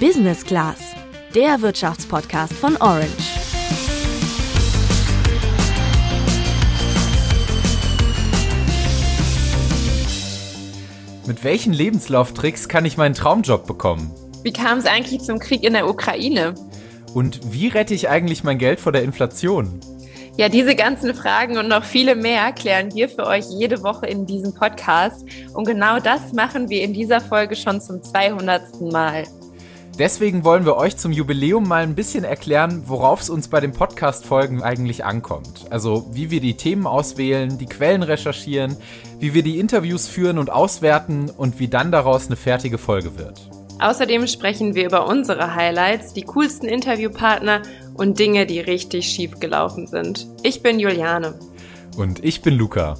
Business 0.00 0.44
Class, 0.44 0.94
der 1.34 1.62
Wirtschaftspodcast 1.62 2.52
von 2.52 2.76
Orange. 2.76 3.06
Mit 11.26 11.42
welchen 11.44 11.72
Lebenslauftricks 11.72 12.68
kann 12.68 12.84
ich 12.84 12.98
meinen 12.98 13.14
Traumjob 13.14 13.66
bekommen? 13.66 14.12
Wie 14.42 14.52
kam 14.52 14.76
es 14.76 14.84
eigentlich 14.84 15.22
zum 15.22 15.38
Krieg 15.38 15.64
in 15.64 15.72
der 15.72 15.88
Ukraine? 15.88 16.52
Und 17.14 17.54
wie 17.54 17.68
rette 17.68 17.94
ich 17.94 18.10
eigentlich 18.10 18.44
mein 18.44 18.58
Geld 18.58 18.80
vor 18.80 18.92
der 18.92 19.02
Inflation? 19.02 19.80
Ja, 20.36 20.50
diese 20.50 20.76
ganzen 20.76 21.14
Fragen 21.14 21.56
und 21.56 21.68
noch 21.68 21.84
viele 21.84 22.14
mehr 22.16 22.52
klären 22.52 22.94
wir 22.94 23.08
für 23.08 23.26
euch 23.26 23.46
jede 23.48 23.82
Woche 23.82 24.04
in 24.04 24.26
diesem 24.26 24.52
Podcast. 24.52 25.24
Und 25.54 25.64
genau 25.64 26.00
das 26.00 26.34
machen 26.34 26.68
wir 26.68 26.82
in 26.82 26.92
dieser 26.92 27.22
Folge 27.22 27.56
schon 27.56 27.80
zum 27.80 28.02
200. 28.02 28.82
Mal. 28.92 29.24
Deswegen 29.98 30.44
wollen 30.44 30.66
wir 30.66 30.76
euch 30.76 30.98
zum 30.98 31.10
Jubiläum 31.10 31.66
mal 31.66 31.82
ein 31.82 31.94
bisschen 31.94 32.22
erklären, 32.22 32.82
worauf 32.84 33.22
es 33.22 33.30
uns 33.30 33.48
bei 33.48 33.60
den 33.60 33.72
Podcast-Folgen 33.72 34.62
eigentlich 34.62 35.06
ankommt. 35.06 35.64
Also 35.70 36.06
wie 36.12 36.30
wir 36.30 36.42
die 36.42 36.54
Themen 36.54 36.86
auswählen, 36.86 37.56
die 37.56 37.64
Quellen 37.64 38.02
recherchieren, 38.02 38.76
wie 39.20 39.32
wir 39.32 39.42
die 39.42 39.58
Interviews 39.58 40.06
führen 40.06 40.36
und 40.36 40.50
auswerten 40.50 41.30
und 41.30 41.58
wie 41.58 41.68
dann 41.68 41.90
daraus 41.90 42.26
eine 42.26 42.36
fertige 42.36 42.76
Folge 42.76 43.16
wird. 43.16 43.48
Außerdem 43.78 44.26
sprechen 44.26 44.74
wir 44.74 44.84
über 44.84 45.06
unsere 45.06 45.54
Highlights, 45.54 46.12
die 46.12 46.22
coolsten 46.22 46.68
Interviewpartner 46.68 47.62
und 47.94 48.18
Dinge, 48.18 48.44
die 48.44 48.60
richtig 48.60 49.06
schief 49.06 49.40
gelaufen 49.40 49.86
sind. 49.86 50.26
Ich 50.42 50.62
bin 50.62 50.78
Juliane. 50.78 51.38
Und 51.96 52.22
ich 52.22 52.42
bin 52.42 52.54
Luca. 52.54 52.96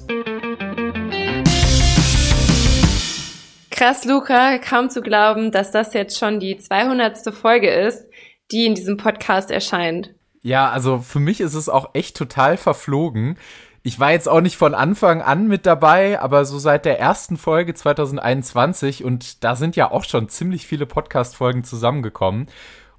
Krass, 3.77 4.05
Luca, 4.05 4.57
kaum 4.57 4.89
zu 4.89 5.03
glauben, 5.03 5.51
dass 5.51 5.69
das 5.69 5.93
jetzt 5.93 6.17
schon 6.17 6.39
die 6.39 6.57
200. 6.57 7.31
Folge 7.31 7.69
ist, 7.69 8.09
die 8.51 8.65
in 8.65 8.73
diesem 8.73 8.97
Podcast 8.97 9.51
erscheint. 9.51 10.15
Ja, 10.41 10.71
also 10.71 10.97
für 10.97 11.19
mich 11.19 11.41
ist 11.41 11.53
es 11.53 11.69
auch 11.69 11.91
echt 11.93 12.17
total 12.17 12.57
verflogen. 12.57 13.37
Ich 13.83 13.99
war 13.99 14.13
jetzt 14.13 14.27
auch 14.27 14.41
nicht 14.41 14.57
von 14.57 14.73
Anfang 14.73 15.21
an 15.21 15.47
mit 15.47 15.67
dabei, 15.67 16.19
aber 16.19 16.43
so 16.45 16.57
seit 16.57 16.85
der 16.85 16.99
ersten 16.99 17.37
Folge 17.37 17.75
2021 17.75 19.03
und 19.03 19.43
da 19.43 19.55
sind 19.55 19.75
ja 19.75 19.91
auch 19.91 20.05
schon 20.05 20.27
ziemlich 20.27 20.65
viele 20.65 20.87
Podcast-Folgen 20.87 21.63
zusammengekommen. 21.63 22.47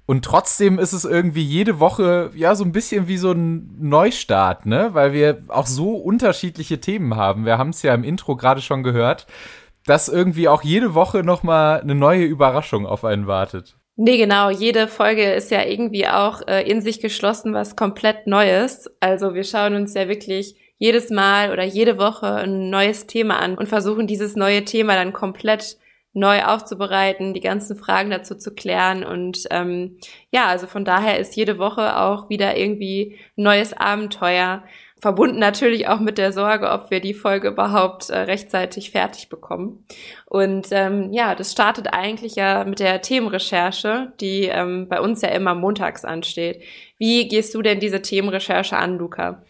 Und 0.05 0.23
trotzdem 0.23 0.79
ist 0.79 0.93
es 0.93 1.03
irgendwie 1.03 1.43
jede 1.43 1.81
Woche 1.81 2.31
ja 2.35 2.55
so 2.55 2.63
ein 2.63 2.71
bisschen 2.71 3.09
wie 3.09 3.17
so 3.17 3.33
ein 3.33 3.75
Neustart, 3.81 4.65
ne? 4.65 4.91
Weil 4.93 5.11
wir 5.11 5.43
auch 5.49 5.67
so 5.67 5.97
unterschiedliche 5.97 6.79
Themen 6.79 7.17
haben. 7.17 7.45
Wir 7.45 7.57
haben 7.57 7.71
es 7.71 7.81
ja 7.81 7.93
im 7.93 8.05
Intro 8.05 8.37
gerade 8.37 8.61
schon 8.61 8.81
gehört, 8.81 9.27
dass 9.89 10.07
irgendwie 10.07 10.47
auch 10.47 10.61
jede 10.61 10.93
Woche 10.93 11.23
nochmal 11.23 11.81
eine 11.81 11.95
neue 11.95 12.23
Überraschung 12.23 12.85
auf 12.85 13.03
einen 13.03 13.25
wartet. 13.25 13.75
Nee, 13.95 14.17
genau. 14.17 14.51
Jede 14.51 14.87
Folge 14.87 15.33
ist 15.33 15.49
ja 15.49 15.65
irgendwie 15.65 16.07
auch 16.07 16.47
äh, 16.47 16.61
in 16.69 16.79
sich 16.79 17.01
geschlossen, 17.01 17.53
was 17.53 17.75
komplett 17.75 18.27
Neues. 18.27 18.89
Also 18.99 19.33
wir 19.33 19.43
schauen 19.43 19.73
uns 19.73 19.95
ja 19.95 20.07
wirklich 20.07 20.55
jedes 20.77 21.09
Mal 21.09 21.51
oder 21.51 21.63
jede 21.63 21.97
Woche 21.97 22.35
ein 22.35 22.69
neues 22.69 23.07
Thema 23.07 23.39
an 23.39 23.57
und 23.57 23.67
versuchen 23.67 24.05
dieses 24.05 24.35
neue 24.35 24.63
Thema 24.63 24.93
dann 24.93 25.11
komplett 25.11 25.77
neu 26.13 26.43
aufzubereiten, 26.43 27.33
die 27.33 27.41
ganzen 27.41 27.75
Fragen 27.75 28.11
dazu 28.11 28.35
zu 28.35 28.53
klären. 28.53 29.03
Und 29.03 29.47
ähm, 29.49 29.97
ja, 30.31 30.45
also 30.45 30.67
von 30.67 30.85
daher 30.85 31.19
ist 31.19 31.35
jede 31.35 31.57
Woche 31.57 31.97
auch 31.97 32.29
wieder 32.29 32.57
irgendwie 32.57 33.17
neues 33.35 33.73
Abenteuer. 33.73 34.63
Verbunden 34.99 35.39
natürlich 35.39 35.87
auch 35.87 35.99
mit 35.99 36.17
der 36.17 36.33
Sorge, 36.33 36.69
ob 36.69 36.91
wir 36.91 36.99
die 36.99 37.13
Folge 37.13 37.47
überhaupt 37.47 38.09
äh, 38.09 38.17
rechtzeitig 38.17 38.91
fertig 38.91 39.29
bekommen. 39.29 39.85
Und 40.25 40.67
ähm, 40.71 41.11
ja, 41.11 41.35
das 41.35 41.53
startet 41.53 41.87
eigentlich 41.93 42.35
ja 42.35 42.65
mit 42.65 42.79
der 42.79 43.01
Themenrecherche, 43.01 44.11
die 44.19 44.43
ähm, 44.43 44.87
bei 44.89 44.99
uns 44.99 45.21
ja 45.21 45.29
immer 45.29 45.55
montags 45.55 46.03
ansteht. 46.03 46.61
Wie 46.97 47.27
gehst 47.27 47.55
du 47.55 47.61
denn 47.61 47.79
diese 47.79 48.01
Themenrecherche 48.01 48.75
an, 48.75 48.97
Luca? 48.97 49.41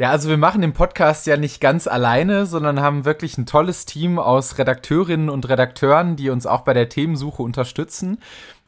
Ja, 0.00 0.10
also 0.10 0.28
wir 0.28 0.36
machen 0.36 0.60
den 0.60 0.74
Podcast 0.74 1.26
ja 1.26 1.36
nicht 1.36 1.60
ganz 1.60 1.88
alleine, 1.88 2.46
sondern 2.46 2.80
haben 2.80 3.04
wirklich 3.04 3.36
ein 3.36 3.46
tolles 3.46 3.84
Team 3.84 4.20
aus 4.20 4.56
Redakteurinnen 4.56 5.28
und 5.28 5.48
Redakteuren, 5.48 6.14
die 6.14 6.30
uns 6.30 6.46
auch 6.46 6.60
bei 6.60 6.72
der 6.72 6.88
Themensuche 6.88 7.42
unterstützen. 7.42 8.18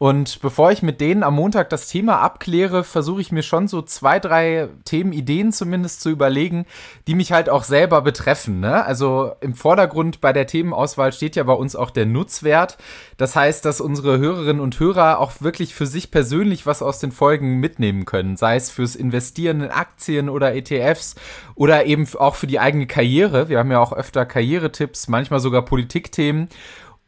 Und 0.03 0.41
bevor 0.41 0.73
ich 0.73 0.81
mit 0.81 1.03
denen 1.03 1.23
am 1.23 1.35
Montag 1.35 1.69
das 1.69 1.87
Thema 1.87 2.21
abkläre, 2.21 2.85
versuche 2.85 3.21
ich 3.21 3.33
mir 3.33 3.43
schon 3.43 3.69
so 3.69 3.83
zwei, 3.83 4.19
drei 4.19 4.71
Themenideen 4.87 5.53
zumindest 5.53 6.01
zu 6.01 6.09
überlegen, 6.09 6.65
die 7.07 7.15
mich 7.15 7.33
halt 7.33 7.51
auch 7.51 7.65
selber 7.65 8.01
betreffen. 8.01 8.61
Ne? 8.61 8.83
Also 8.83 9.33
im 9.43 9.53
Vordergrund 9.53 10.23
bei 10.23 10.33
der 10.33 10.47
Themenauswahl 10.47 11.13
steht 11.13 11.37
ja 11.37 11.43
bei 11.43 11.53
uns 11.53 11.77
auch 11.77 11.91
der 11.91 12.07
Nutzwert. 12.07 12.79
Das 13.19 13.37
heißt, 13.37 13.63
dass 13.67 13.83
unsere 13.83 14.17
Hörerinnen 14.17 14.63
und 14.63 14.81
Hörer 14.81 15.19
auch 15.19 15.33
wirklich 15.41 15.75
für 15.75 15.87
sich 15.87 16.11
persönlich 16.11 16.65
was 16.65 16.81
aus 16.81 16.99
den 16.99 17.13
Folgen 17.13 17.61
mitnehmen 17.61 18.07
können. 18.07 18.39
Sei 18.39 18.57
es 18.57 18.71
fürs 18.71 18.97
Investieren 18.97 19.61
in 19.61 19.71
Aktien 19.71 20.31
oder 20.31 20.55
ETFs 20.55 21.15
oder 21.57 21.85
eben 21.85 22.09
auch 22.19 22.37
für 22.37 22.47
die 22.47 22.59
eigene 22.59 22.87
Karriere. 22.87 23.51
Wir 23.51 23.59
haben 23.59 23.71
ja 23.71 23.81
auch 23.81 23.93
öfter 23.93 24.25
Karrieretipps, 24.25 25.09
manchmal 25.09 25.41
sogar 25.41 25.63
Politikthemen. 25.67 26.49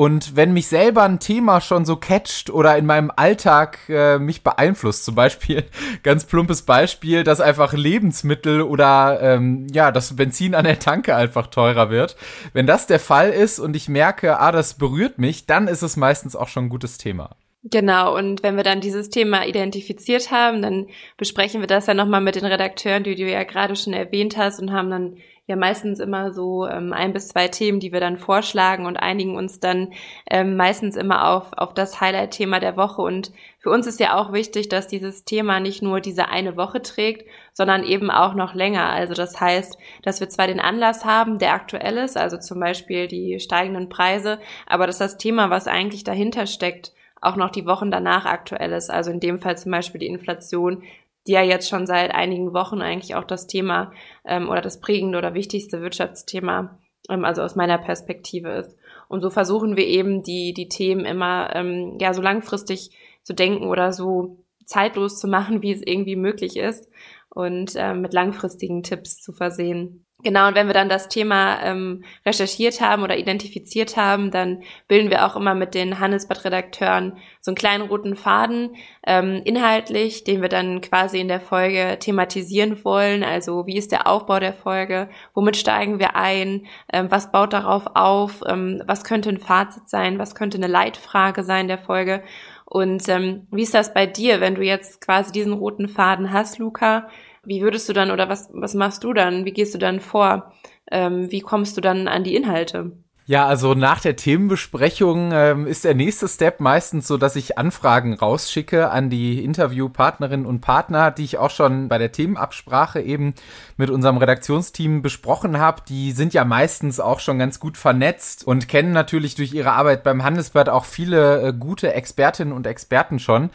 Und 0.02 0.34
wenn 0.34 0.52
mich 0.52 0.66
selber 0.66 1.04
ein 1.04 1.20
Thema 1.20 1.60
schon 1.60 1.84
so 1.84 1.94
catcht 1.94 2.50
oder 2.50 2.76
in 2.76 2.86
meinem 2.86 3.12
Alltag 3.14 3.78
äh, 3.88 4.18
mich 4.18 4.42
beeinflusst, 4.42 5.04
zum 5.04 5.14
Beispiel, 5.14 5.64
ganz 6.02 6.24
plumpes 6.24 6.62
Beispiel, 6.62 7.22
dass 7.22 7.40
einfach 7.40 7.72
Lebensmittel 7.72 8.62
oder 8.62 9.20
ähm, 9.22 9.68
ja, 9.72 9.92
das 9.92 10.16
Benzin 10.16 10.56
an 10.56 10.64
der 10.64 10.80
Tanke 10.80 11.14
einfach 11.14 11.46
teurer 11.46 11.88
wird. 11.91 12.16
Wenn 12.52 12.66
das 12.66 12.88
der 12.88 12.98
Fall 12.98 13.30
ist 13.30 13.60
und 13.60 13.76
ich 13.76 13.88
merke, 13.88 14.41
ah, 14.41 14.50
das 14.50 14.74
berührt 14.74 15.18
mich, 15.18 15.46
dann 15.46 15.68
ist 15.68 15.82
es 15.82 15.96
meistens 15.96 16.34
auch 16.34 16.48
schon 16.48 16.64
ein 16.64 16.70
gutes 16.70 16.98
Thema. 16.98 17.36
Genau, 17.64 18.16
und 18.16 18.42
wenn 18.42 18.56
wir 18.56 18.64
dann 18.64 18.80
dieses 18.80 19.08
Thema 19.08 19.46
identifiziert 19.46 20.32
haben, 20.32 20.62
dann 20.62 20.88
besprechen 21.16 21.60
wir 21.60 21.68
das 21.68 21.86
ja 21.86 21.94
nochmal 21.94 22.20
mit 22.20 22.34
den 22.34 22.44
Redakteuren, 22.44 23.04
die 23.04 23.14
du 23.14 23.22
ja 23.30 23.44
gerade 23.44 23.76
schon 23.76 23.92
erwähnt 23.92 24.36
hast 24.36 24.60
und 24.60 24.72
haben 24.72 24.90
dann 24.90 25.16
ja 25.46 25.54
meistens 25.54 26.00
immer 26.00 26.32
so 26.32 26.66
ähm, 26.66 26.92
ein 26.92 27.12
bis 27.12 27.28
zwei 27.28 27.46
Themen, 27.46 27.78
die 27.78 27.92
wir 27.92 28.00
dann 28.00 28.18
vorschlagen 28.18 28.84
und 28.84 28.96
einigen 28.96 29.36
uns 29.36 29.60
dann 29.60 29.92
ähm, 30.28 30.56
meistens 30.56 30.96
immer 30.96 31.28
auf, 31.30 31.52
auf 31.52 31.72
das 31.72 32.00
Highlight-Thema 32.00 32.58
der 32.58 32.76
Woche. 32.76 33.00
Und 33.02 33.30
für 33.60 33.70
uns 33.70 33.86
ist 33.86 34.00
ja 34.00 34.16
auch 34.16 34.32
wichtig, 34.32 34.68
dass 34.68 34.88
dieses 34.88 35.24
Thema 35.24 35.60
nicht 35.60 35.82
nur 35.82 36.00
diese 36.00 36.28
eine 36.30 36.56
Woche 36.56 36.82
trägt, 36.82 37.28
sondern 37.52 37.84
eben 37.84 38.10
auch 38.10 38.34
noch 38.34 38.54
länger. 38.54 38.88
Also 38.88 39.14
das 39.14 39.40
heißt, 39.40 39.78
dass 40.02 40.18
wir 40.18 40.28
zwar 40.28 40.48
den 40.48 40.60
Anlass 40.60 41.04
haben, 41.04 41.38
der 41.38 41.54
aktuell 41.54 41.98
ist, 41.98 42.16
also 42.16 42.38
zum 42.38 42.58
Beispiel 42.58 43.06
die 43.06 43.38
steigenden 43.38 43.88
Preise, 43.88 44.40
aber 44.66 44.88
dass 44.88 44.98
das 44.98 45.16
Thema, 45.16 45.50
was 45.50 45.68
eigentlich 45.68 46.02
dahinter 46.02 46.48
steckt, 46.48 46.92
auch 47.22 47.37
noch 47.37 47.50
die 47.50 47.66
Wochen 47.66 47.91
danach 47.91 48.27
aktuell 48.27 48.72
ist. 48.72 48.91
Also 48.91 49.10
in 49.10 49.21
dem 49.21 49.38
Fall 49.38 49.56
zum 49.56 49.72
Beispiel 49.72 50.00
die 50.00 50.09
Inflation, 50.09 50.83
die 51.27 51.33
ja 51.33 51.43
jetzt 51.43 51.69
schon 51.69 51.87
seit 51.87 52.15
einigen 52.15 52.53
Wochen 52.53 52.83
eigentlich 52.83 53.15
auch 53.15 53.25
das 53.25 53.47
Thema 53.47 53.93
ähm, 54.25 54.50
oder 54.50 54.60
das 54.60 54.81
prägende 54.81 55.16
oder 55.16 55.33
wichtigste 55.33 55.81
Wirtschaftsthema, 55.81 56.78
ähm, 57.09 57.25
also 57.25 57.43
aus 57.43 57.55
meiner 57.55 57.78
Perspektive 57.78 58.50
ist. 58.50 58.77
Und 59.09 59.22
so 59.22 59.31
versuchen 59.31 59.77
wir 59.77 59.87
eben 59.87 60.22
die, 60.22 60.53
die 60.53 60.69
Themen 60.69 61.05
immer 61.05 61.55
ähm, 61.55 61.97
ja 62.00 62.12
so 62.12 62.21
langfristig 62.21 62.91
zu 63.22 63.34
denken 63.34 63.66
oder 63.66 63.93
so 63.93 64.44
zeitlos 64.65 65.19
zu 65.19 65.28
machen, 65.28 65.62
wie 65.62 65.72
es 65.72 65.83
irgendwie 65.84 66.16
möglich 66.16 66.56
ist 66.56 66.91
und 67.28 67.75
ähm, 67.77 68.00
mit 68.00 68.12
langfristigen 68.12 68.83
Tipps 68.83 69.21
zu 69.21 69.33
versehen. 69.33 70.06
Genau, 70.25 70.47
und 70.47 70.55
wenn 70.55 70.69
wir 70.69 70.75
dann 70.75 70.88
das 70.88 71.09
Thema 71.09 71.60
ähm, 71.65 72.05
recherchiert 72.25 72.81
haben 72.81 73.03
oder 73.03 73.16
identifiziert 73.19 73.97
haben, 73.97 74.31
dann 74.31 74.62
bilden 74.87 75.10
wir 75.10 75.27
auch 75.27 75.34
immer 75.34 75.55
mit 75.56 75.75
den 75.75 75.99
Handelsblatt-Redakteuren 75.99 77.16
so 77.41 77.50
einen 77.50 77.56
kleinen 77.56 77.88
roten 77.88 78.15
Faden 78.15 78.77
ähm, 79.05 79.43
inhaltlich, 79.44 80.22
den 80.22 80.41
wir 80.41 80.49
dann 80.49 80.81
quasi 80.81 81.19
in 81.19 81.27
der 81.27 81.41
Folge 81.41 81.97
thematisieren 81.99 82.84
wollen. 82.84 83.25
Also 83.25 83.66
wie 83.66 83.77
ist 83.77 83.91
der 83.91 84.06
Aufbau 84.06 84.38
der 84.38 84.53
Folge, 84.53 85.09
womit 85.34 85.56
steigen 85.56 85.99
wir 85.99 86.15
ein, 86.15 86.66
ähm, 86.93 87.10
was 87.10 87.33
baut 87.33 87.53
darauf 87.53 87.87
auf, 87.94 88.43
ähm, 88.47 88.81
was 88.87 89.03
könnte 89.03 89.28
ein 89.28 89.41
Fazit 89.41 89.89
sein, 89.89 90.21
was 90.21 90.37
könnte 90.37 90.56
eine 90.56 90.69
Leitfrage 90.69 91.43
sein 91.43 91.66
der 91.66 91.78
Folge. 91.78 92.22
Und 92.65 93.09
ähm, 93.09 93.48
wie 93.51 93.63
ist 93.63 93.75
das 93.75 93.92
bei 93.92 94.07
dir, 94.07 94.41
wenn 94.41 94.54
du 94.54 94.63
jetzt 94.63 95.01
quasi 95.01 95.33
diesen 95.33 95.53
roten 95.53 95.89
Faden 95.89 96.33
hast, 96.33 96.59
Luca? 96.59 97.09
Wie 97.44 97.60
würdest 97.60 97.89
du 97.89 97.92
dann 97.92 98.10
oder 98.10 98.28
was, 98.28 98.50
was 98.53 98.74
machst 98.74 99.03
du 99.04 99.12
dann? 99.12 99.44
Wie 99.44 99.53
gehst 99.53 99.74
du 99.74 99.78
dann 99.78 100.00
vor? 100.00 100.53
Ähm, 100.91 101.30
wie 101.30 101.41
kommst 101.41 101.77
du 101.77 101.80
dann 101.80 102.06
an 102.06 102.24
die 102.24 102.36
Inhalte? 102.36 102.92
Ja, 103.24 103.47
also 103.47 103.74
nach 103.74 104.00
der 104.00 104.16
Themenbesprechung 104.16 105.30
ähm, 105.33 105.66
ist 105.68 105.84
der 105.84 105.94
nächste 105.94 106.27
Step 106.27 106.59
meistens 106.59 107.06
so, 107.06 107.16
dass 107.16 107.36
ich 107.36 107.56
Anfragen 107.56 108.15
rausschicke 108.15 108.91
an 108.91 109.10
die 109.10 109.44
Interviewpartnerinnen 109.44 110.44
und 110.44 110.60
Partner, 110.60 111.12
die 111.12 111.22
ich 111.22 111.39
auch 111.39 111.50
schon 111.50 111.89
bei 111.89 111.98
der 111.98 112.10
Themenabsprache 112.10 113.00
eben 113.00 113.34
mit 113.77 113.91
unserem 113.91 114.16
Redaktionsteam 114.16 115.03
besprochen 115.03 115.59
habe. 115.60 115.83
Die 115.89 116.10
sind 116.10 116.34
ja 116.34 116.44
meistens 116.44 116.98
auch 116.98 117.21
schon 117.21 117.39
ganz 117.39 117.60
gut 117.60 117.77
vernetzt 117.77 118.44
und 118.44 118.66
kennen 118.66 118.92
natürlich 118.92 119.36
durch 119.36 119.54
ihre 119.54 119.72
Arbeit 119.72 120.03
beim 120.03 120.24
Handelsblatt 120.24 120.68
auch 120.68 120.84
viele 120.84 121.42
äh, 121.42 121.53
gute 121.53 121.94
Expertinnen 121.94 122.53
und 122.53 122.66
Experten 122.66 123.21
schon. 123.21 123.50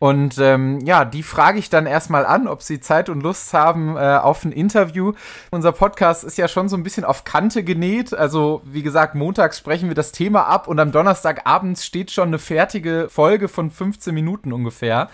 Und 0.00 0.38
ähm, 0.38 0.80
ja, 0.80 1.04
die 1.04 1.22
frage 1.22 1.58
ich 1.58 1.68
dann 1.68 1.84
erstmal 1.84 2.24
an, 2.24 2.48
ob 2.48 2.62
sie 2.62 2.80
Zeit 2.80 3.10
und 3.10 3.22
Lust 3.22 3.52
haben 3.52 3.98
äh, 3.98 4.16
auf 4.16 4.46
ein 4.46 4.50
Interview. 4.50 5.12
Unser 5.50 5.72
Podcast 5.72 6.24
ist 6.24 6.38
ja 6.38 6.48
schon 6.48 6.70
so 6.70 6.76
ein 6.78 6.82
bisschen 6.82 7.04
auf 7.04 7.24
Kante 7.24 7.62
genäht. 7.62 8.14
Also 8.14 8.62
wie 8.64 8.82
gesagt, 8.82 9.14
montags 9.14 9.58
sprechen 9.58 9.88
wir 9.88 9.94
das 9.94 10.12
Thema 10.12 10.46
ab 10.46 10.68
und 10.68 10.80
am 10.80 10.90
Donnerstagabend 10.90 11.78
steht 11.78 12.10
schon 12.10 12.28
eine 12.28 12.38
fertige 12.38 13.08
Folge 13.10 13.46
von 13.48 13.70
15 13.70 14.14
Minuten 14.14 14.54
ungefähr. 14.54 15.10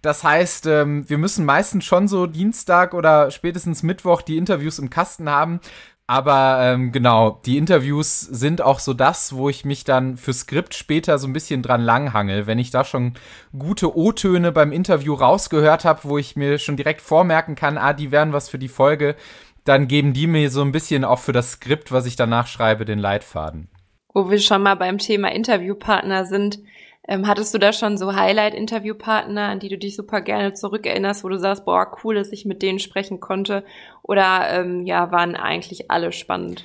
Das 0.00 0.24
heißt, 0.24 0.66
ähm, 0.66 1.08
wir 1.08 1.18
müssen 1.18 1.44
meistens 1.44 1.84
schon 1.84 2.08
so 2.08 2.26
Dienstag 2.26 2.94
oder 2.94 3.30
spätestens 3.30 3.84
Mittwoch 3.84 4.22
die 4.22 4.38
Interviews 4.38 4.78
im 4.78 4.88
Kasten 4.88 5.28
haben. 5.28 5.60
Aber 6.12 6.58
ähm, 6.60 6.92
genau, 6.92 7.40
die 7.46 7.56
Interviews 7.56 8.20
sind 8.20 8.60
auch 8.60 8.80
so 8.80 8.92
das, 8.92 9.34
wo 9.34 9.48
ich 9.48 9.64
mich 9.64 9.84
dann 9.84 10.18
für 10.18 10.34
Skript 10.34 10.74
später 10.74 11.16
so 11.16 11.26
ein 11.26 11.32
bisschen 11.32 11.62
dran 11.62 11.80
langhangel. 11.80 12.46
Wenn 12.46 12.58
ich 12.58 12.70
da 12.70 12.84
schon 12.84 13.14
gute 13.58 13.96
O-Töne 13.96 14.52
beim 14.52 14.72
Interview 14.72 15.14
rausgehört 15.14 15.86
habe, 15.86 16.00
wo 16.02 16.18
ich 16.18 16.36
mir 16.36 16.58
schon 16.58 16.76
direkt 16.76 17.00
vormerken 17.00 17.54
kann, 17.54 17.78
ah, 17.78 17.94
die 17.94 18.10
wären 18.10 18.34
was 18.34 18.50
für 18.50 18.58
die 18.58 18.68
Folge, 18.68 19.16
dann 19.64 19.88
geben 19.88 20.12
die 20.12 20.26
mir 20.26 20.50
so 20.50 20.60
ein 20.60 20.70
bisschen 20.70 21.06
auch 21.06 21.18
für 21.18 21.32
das 21.32 21.52
Skript, 21.52 21.92
was 21.92 22.04
ich 22.04 22.14
danach 22.14 22.46
schreibe, 22.46 22.84
den 22.84 22.98
Leitfaden. 22.98 23.70
Wo 24.12 24.28
wir 24.28 24.38
schon 24.38 24.62
mal 24.62 24.74
beim 24.74 24.98
Thema 24.98 25.32
Interviewpartner 25.32 26.26
sind, 26.26 26.58
ähm, 27.08 27.26
hattest 27.26 27.52
du 27.52 27.58
da 27.58 27.72
schon 27.72 27.98
so 27.98 28.14
Highlight-Interviewpartner, 28.14 29.48
an 29.48 29.58
die 29.58 29.68
du 29.68 29.78
dich 29.78 29.96
super 29.96 30.20
gerne 30.20 30.54
zurückerinnerst, 30.54 31.24
wo 31.24 31.28
du 31.28 31.38
sagst, 31.38 31.64
boah, 31.64 31.90
cool, 32.04 32.14
dass 32.14 32.32
ich 32.32 32.44
mit 32.44 32.62
denen 32.62 32.78
sprechen 32.78 33.20
konnte? 33.20 33.64
Oder 34.02 34.48
ähm, 34.50 34.86
ja, 34.86 35.10
waren 35.10 35.34
eigentlich 35.34 35.90
alle 35.90 36.12
spannend? 36.12 36.64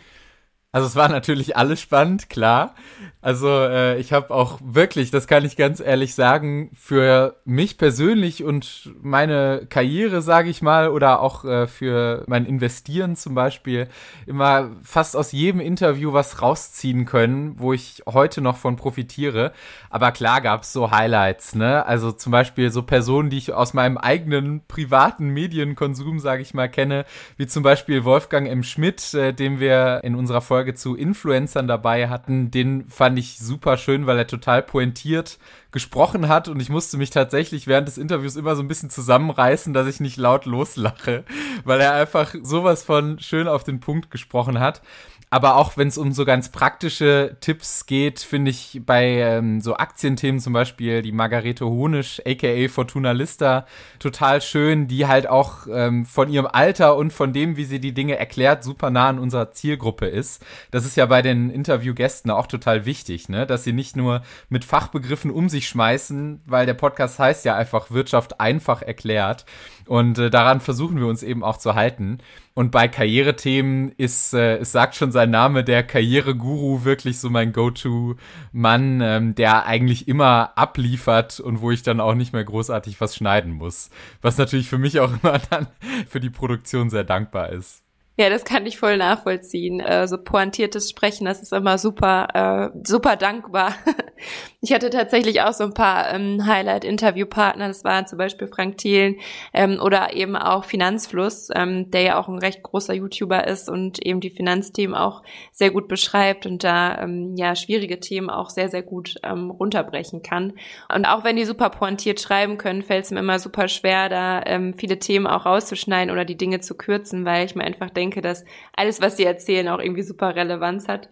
Also 0.74 0.88
es 0.88 0.96
war 0.96 1.08
natürlich 1.10 1.56
alles 1.56 1.82
spannend, 1.82 2.30
klar. 2.30 2.76
Also 3.22 3.50
äh, 3.50 3.98
ich 4.00 4.14
habe 4.14 4.34
auch 4.34 4.60
wirklich, 4.64 5.12
das 5.12 5.28
kann 5.28 5.44
ich 5.44 5.58
ganz 5.58 5.80
ehrlich 5.80 6.14
sagen, 6.14 6.72
für 6.74 7.36
mich 7.46 7.78
persönlich 7.78 8.44
und 8.44 8.92
meine 9.02 9.66
Karriere, 9.70 10.22
sage 10.22 10.50
ich 10.50 10.62
mal, 10.62 10.90
oder 10.90 11.22
auch 11.22 11.44
äh, 11.44 11.68
für 11.68 12.24
mein 12.28 12.46
Investieren 12.46 13.16
zum 13.16 13.34
Beispiel, 13.34 13.88
immer 14.28 14.72
fast 14.84 15.16
aus 15.16 15.32
jedem 15.32 15.62
Interview 15.62 16.14
was 16.14 16.42
rausziehen 16.42 17.06
können, 17.06 17.56
wo 17.58 17.74
ich 17.74 18.04
heute 18.06 18.42
noch 18.42 18.58
von 18.58 18.76
profitiere. 18.76 19.54
Aber 19.90 20.12
klar 20.12 20.42
gab 20.42 20.62
es 20.62 20.74
so 20.74 20.92
Highlights, 20.92 21.56
ne? 21.56 21.86
Also 21.86 22.12
zum 22.12 22.32
Beispiel 22.32 22.72
so 22.72 22.84
Personen, 22.84 23.30
die 23.30 23.38
ich 23.40 23.52
aus 23.52 23.74
meinem 23.74 23.98
eigenen 23.98 24.62
privaten 24.68 25.30
Medienkonsum, 25.30 26.20
sage 26.20 26.44
ich 26.44 26.54
mal, 26.54 26.70
kenne, 26.70 27.06
wie 27.38 27.48
zum 27.48 27.64
Beispiel 27.64 28.04
Wolfgang 28.04 28.48
M. 28.48 28.64
Schmidt, 28.64 29.14
äh, 29.14 29.34
den 29.34 29.60
wir 29.60 30.02
in 30.04 30.16
unserer 30.16 30.42
Folge 30.42 30.67
zu 30.76 30.96
Influencern 30.96 31.68
dabei 31.68 32.10
hatten. 32.10 32.52
Den 32.52 32.86
fand 32.88 33.08
fand 33.08 33.20
ich 33.20 33.40
super 33.40 33.78
schön, 33.78 34.06
weil 34.06 34.18
er 34.18 34.28
total 34.28 34.62
pointiert 34.62 35.40
gesprochen 35.72 36.28
hat 36.28 36.50
und 36.50 36.60
ich 36.60 36.68
musste 36.68 36.98
mich 36.98 37.10
tatsächlich 37.10 37.66
während 37.66 37.88
des 37.88 37.98
Interviews 37.98 38.36
immer 38.36 38.54
so 38.58 38.62
ein 38.62 38.68
bisschen 38.68 38.90
zusammenreißen, 38.90 39.74
dass 39.74 39.88
ich 39.88 40.02
nicht 40.02 40.18
laut 40.18 40.46
loslache, 40.46 41.24
weil 41.64 41.80
er 41.80 41.94
einfach 41.94 42.36
sowas 42.44 42.84
von 42.84 43.18
schön 43.20 43.48
auf 43.48 43.64
den 43.64 43.80
Punkt 43.80 44.12
gesprochen 44.12 44.60
hat. 44.60 44.82
Aber 45.30 45.58
auch 45.58 45.76
wenn 45.76 45.90
es 45.90 45.98
um 45.98 46.14
so 46.14 46.24
ganz 46.24 46.50
praktische 46.50 47.36
Tipps 47.42 47.86
geht, 47.86 48.22
finde 48.22 48.50
ich 48.50 48.82
bei 48.86 49.06
ähm, 49.06 49.60
so 49.60 49.76
Aktienthemen 49.76 50.40
zum 50.40 50.54
Beispiel 50.54 51.02
die 51.02 51.12
Margarete 51.12 51.66
Honisch, 51.66 52.22
aka 52.26 52.70
Fortuna 52.70 53.12
Lista, 53.12 53.66
total 54.00 54.42
schön, 54.42 54.88
die 54.88 55.06
halt 55.06 55.28
auch 55.28 55.68
ähm, 55.70 56.06
von 56.06 56.30
ihrem 56.30 56.48
Alter 56.48 56.96
und 56.96 57.12
von 57.12 57.34
dem, 57.34 57.58
wie 57.58 57.66
sie 57.66 57.82
die 57.82 57.94
Dinge 57.94 58.18
erklärt, 58.18 58.64
super 58.64 58.90
nah 58.90 59.10
an 59.10 59.20
unserer 59.20 59.52
Zielgruppe 59.52 60.06
ist. 60.06 60.46
Das 60.72 60.86
ist 60.86 60.96
ja 60.96 61.06
bei 61.08 61.22
den 61.22 61.50
Interviewgästen 61.50 62.32
auch 62.32 62.48
total 62.48 62.86
wichtig, 62.86 63.28
ne? 63.28 63.46
dass 63.46 63.66
sie 63.66 63.74
nicht 63.74 63.98
nur 63.98 64.22
mit 64.48 64.64
Fachbegriffen 64.64 65.30
um 65.30 65.50
sich 65.50 65.68
schmeißen, 65.68 66.42
weil 66.46 66.66
der 66.66 66.74
Podcast 66.74 67.20
heißt 67.20 67.44
ja 67.44 67.58
einfach 67.58 67.92
Wirtschaft 67.92 68.40
einfach 68.40 68.82
erklärt. 68.82 69.46
Und 69.88 70.20
äh, 70.20 70.30
daran 70.30 70.62
versuchen 70.62 71.00
wir 71.00 71.08
uns 71.08 71.22
eben 71.24 71.44
auch 71.44 71.58
zu 71.58 71.76
halten. 71.76 72.20
Und 72.58 72.72
bei 72.72 72.88
Karrierethemen 72.88 73.92
ist, 73.98 74.34
äh, 74.34 74.58
es 74.58 74.72
sagt 74.72 74.96
schon 74.96 75.12
sein 75.18 75.32
Name, 75.32 75.64
der 75.64 75.82
Karriereguru 75.82 76.86
wirklich 76.86 77.18
so 77.18 77.32
mein 77.32 77.52
Go-To-Mann, 77.52 79.02
ähm, 79.02 79.34
der 79.34 79.66
eigentlich 79.66 80.08
immer 80.08 80.56
abliefert 80.56 81.40
und 81.40 81.60
wo 81.60 81.72
ich 81.72 81.82
dann 81.82 82.00
auch 82.00 82.14
nicht 82.14 82.34
mehr 82.34 82.44
großartig 82.44 83.02
was 83.02 83.16
schneiden 83.16 83.54
muss. 83.54 83.90
Was 84.22 84.38
natürlich 84.38 84.70
für 84.70 84.78
mich 84.78 85.00
auch 85.00 85.12
immer 85.24 85.40
dann 85.50 85.66
für 86.08 86.20
die 86.20 86.30
Produktion 86.30 86.92
sehr 86.92 87.04
dankbar 87.04 87.50
ist. 87.50 87.87
Ja, 88.20 88.32
das 88.32 88.46
kann 88.46 88.66
ich 88.66 88.80
voll 88.80 88.98
nachvollziehen. 88.98 89.80
Äh, 89.80 90.08
so 90.08 90.18
pointiertes 90.18 90.90
Sprechen, 90.90 91.26
das 91.26 91.44
ist 91.44 91.54
immer 91.54 91.78
super, 91.78 92.72
äh, 92.74 92.80
super 92.84 93.16
dankbar. 93.16 93.76
ich 94.62 94.74
hatte 94.74 94.90
tatsächlich 94.90 95.42
auch 95.44 95.54
so 95.54 95.66
ein 95.66 95.76
paar 95.76 96.12
ähm, 96.12 96.44
Highlight-Interviewpartner. 96.48 97.68
Das 97.68 97.84
waren 97.84 98.08
zum 98.08 98.18
Beispiel 98.18 98.48
Frank 98.48 98.80
Thielen 98.80 99.18
ähm, 99.54 99.80
oder 99.80 100.16
eben 100.16 100.36
auch 100.36 100.66
Finanzfluss, 100.66 101.50
ähm, 101.54 101.92
der 101.92 102.02
ja 102.02 102.20
auch 102.20 102.28
ein 102.28 102.40
recht 102.40 102.64
großer 102.64 102.96
YouTuber 102.96 103.46
ist 103.46 103.70
und 103.70 104.04
eben 104.04 104.20
die 104.20 104.32
Finanzthemen 104.32 104.96
auch 104.96 105.22
sehr 105.52 105.70
gut 105.70 105.88
beschreibt 105.88 106.48
und 106.48 106.64
da 106.64 107.08
ja 107.36 107.56
schwierige 107.56 108.00
Themen 108.00 108.30
auch 108.30 108.50
sehr, 108.50 108.70
sehr 108.70 108.82
gut 108.82 109.16
runterbrechen 109.24 110.22
kann. 110.22 110.54
Und 110.94 111.06
auch 111.06 111.24
wenn 111.24 111.36
die 111.36 111.46
super 111.46 111.70
pointiert 111.70 112.20
schreiben 112.20 112.58
können, 112.58 112.82
fällt 112.82 113.06
es 113.06 113.12
mir 113.12 113.20
immer 113.20 113.40
super 113.40 113.68
schwer, 113.68 114.10
da 114.10 114.44
viele 114.78 115.00
Themen 115.00 115.28
auch 115.28 115.46
rauszuschneiden 115.46 116.12
oder 116.12 116.26
die 116.26 116.38
Dinge 116.38 116.60
zu 116.60 116.76
kürzen, 116.76 117.26
weil 117.26 117.46
ich 117.46 117.56
mir 117.56 117.64
einfach 117.64 117.90
denke, 117.90 118.07
denke, 118.08 118.22
dass 118.22 118.46
alles, 118.74 119.02
was 119.02 119.18
sie 119.18 119.26
erzählen, 119.26 119.68
auch 119.68 119.80
irgendwie 119.80 120.04
super 120.04 120.36
Relevanz 120.36 120.88
hat. 120.88 121.10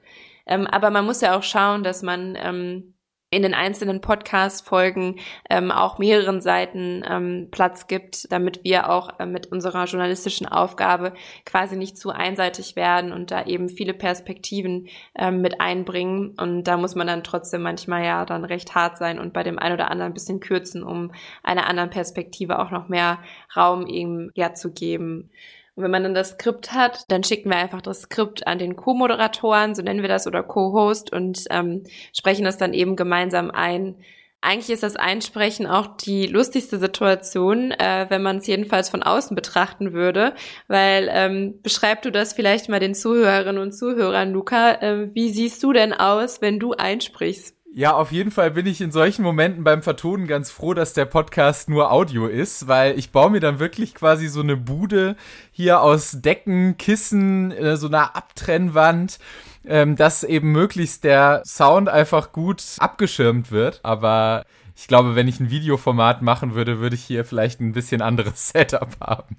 Ähm, 0.47 0.67
aber 0.67 0.91
man 0.91 1.05
muss 1.05 1.21
ja 1.21 1.37
auch 1.37 1.43
schauen, 1.43 1.83
dass 1.83 2.03
man 2.03 2.37
ähm, 2.39 2.93
in 3.31 3.41
den 3.41 3.53
einzelnen 3.53 3.99
Podcast-Folgen 3.99 5.17
ähm, 5.49 5.71
auch 5.71 5.97
mehreren 5.97 6.39
Seiten 6.39 7.03
ähm, 7.05 7.49
Platz 7.51 7.87
gibt, 7.87 8.31
damit 8.31 8.63
wir 8.63 8.89
auch 8.89 9.19
äh, 9.19 9.25
mit 9.25 9.47
unserer 9.47 9.85
journalistischen 9.85 10.47
Aufgabe 10.47 11.11
quasi 11.43 11.75
nicht 11.75 11.97
zu 11.97 12.11
einseitig 12.11 12.77
werden 12.77 13.11
und 13.11 13.31
da 13.31 13.45
eben 13.45 13.67
viele 13.67 13.93
Perspektiven 13.93 14.87
ähm, 15.17 15.41
mit 15.41 15.59
einbringen. 15.59 16.35
Und 16.39 16.63
da 16.63 16.77
muss 16.77 16.95
man 16.95 17.07
dann 17.07 17.23
trotzdem 17.23 17.63
manchmal 17.63 18.05
ja 18.05 18.25
dann 18.25 18.45
recht 18.45 18.73
hart 18.73 18.97
sein 18.97 19.19
und 19.19 19.33
bei 19.33 19.43
dem 19.43 19.59
einen 19.59 19.73
oder 19.73 19.91
anderen 19.91 20.11
ein 20.11 20.15
bisschen 20.15 20.39
kürzen, 20.39 20.83
um 20.83 21.11
einer 21.43 21.67
anderen 21.67 21.89
Perspektive 21.89 22.59
auch 22.59 22.71
noch 22.71 22.87
mehr 22.87 23.19
Raum 23.57 23.87
ihm 23.87 24.31
ja 24.35 24.53
zu 24.53 24.71
geben. 24.71 25.31
Und 25.75 25.83
wenn 25.83 25.91
man 25.91 26.03
dann 26.03 26.13
das 26.13 26.31
Skript 26.31 26.71
hat, 26.71 27.03
dann 27.09 27.23
schicken 27.23 27.49
wir 27.49 27.57
einfach 27.57 27.81
das 27.81 28.03
Skript 28.03 28.47
an 28.47 28.59
den 28.59 28.75
Co-Moderatoren, 28.75 29.75
so 29.75 29.81
nennen 29.81 30.01
wir 30.01 30.09
das, 30.09 30.25
oder 30.25 30.41
Co-Host 30.41 31.11
und 31.11 31.43
ähm, 31.49 31.83
sprechen 32.13 32.45
das 32.45 32.57
dann 32.57 32.73
eben 32.73 32.95
gemeinsam 32.95 33.51
ein. 33.51 33.97
Eigentlich 34.39 34.69
ist 34.69 34.83
das 34.83 34.95
Einsprechen 34.95 35.65
auch 35.65 35.97
die 35.97 36.27
lustigste 36.27 36.77
Situation, 36.77 37.71
äh, 37.71 38.05
wenn 38.09 38.21
man 38.21 38.37
es 38.37 38.47
jedenfalls 38.47 38.89
von 38.89 39.03
außen 39.03 39.35
betrachten 39.35 39.91
würde, 39.91 40.35
weil 40.67 41.09
ähm, 41.11 41.59
beschreib 41.61 42.03
du 42.03 42.11
das 42.11 42.33
vielleicht 42.33 42.69
mal 42.69 42.79
den 42.79 42.93
Zuhörerinnen 42.93 43.61
und 43.61 43.71
Zuhörern, 43.71 44.31
Luca. 44.31 44.73
Äh, 44.81 45.13
wie 45.13 45.29
siehst 45.29 45.63
du 45.63 45.73
denn 45.73 45.93
aus, 45.93 46.41
wenn 46.41 46.59
du 46.59 46.73
einsprichst? 46.73 47.54
Ja, 47.77 47.91
auf 47.91 48.13
jeden 48.13 48.31
Fall 48.31 48.51
bin 48.51 48.67
ich 48.67 48.79
in 48.79 48.93
solchen 48.93 49.21
Momenten 49.21 49.65
beim 49.65 49.83
Vertonen 49.83 50.27
ganz 50.27 50.49
froh, 50.49 50.73
dass 50.73 50.93
der 50.93 51.03
Podcast 51.03 51.67
nur 51.67 51.91
Audio 51.91 52.25
ist, 52.25 52.69
weil 52.69 52.97
ich 52.97 53.11
baue 53.11 53.29
mir 53.29 53.41
dann 53.41 53.59
wirklich 53.59 53.93
quasi 53.93 54.29
so 54.29 54.39
eine 54.39 54.55
Bude 54.55 55.17
hier 55.51 55.81
aus 55.81 56.21
Decken, 56.21 56.77
Kissen, 56.77 57.51
äh, 57.51 57.75
so 57.75 57.87
einer 57.87 58.15
Abtrennwand, 58.15 59.19
ähm, 59.65 59.97
dass 59.97 60.23
eben 60.23 60.53
möglichst 60.53 61.03
der 61.03 61.41
Sound 61.45 61.89
einfach 61.89 62.31
gut 62.31 62.63
abgeschirmt 62.77 63.51
wird. 63.51 63.81
Aber 63.83 64.45
ich 64.77 64.87
glaube, 64.87 65.15
wenn 65.15 65.27
ich 65.27 65.39
ein 65.39 65.49
Videoformat 65.49 66.21
machen 66.21 66.53
würde, 66.53 66.79
würde 66.79 66.95
ich 66.95 67.03
hier 67.03 67.23
vielleicht 67.23 67.61
ein 67.61 67.71
bisschen 67.71 68.01
anderes 68.01 68.49
Setup 68.55 68.89
haben. 68.99 69.35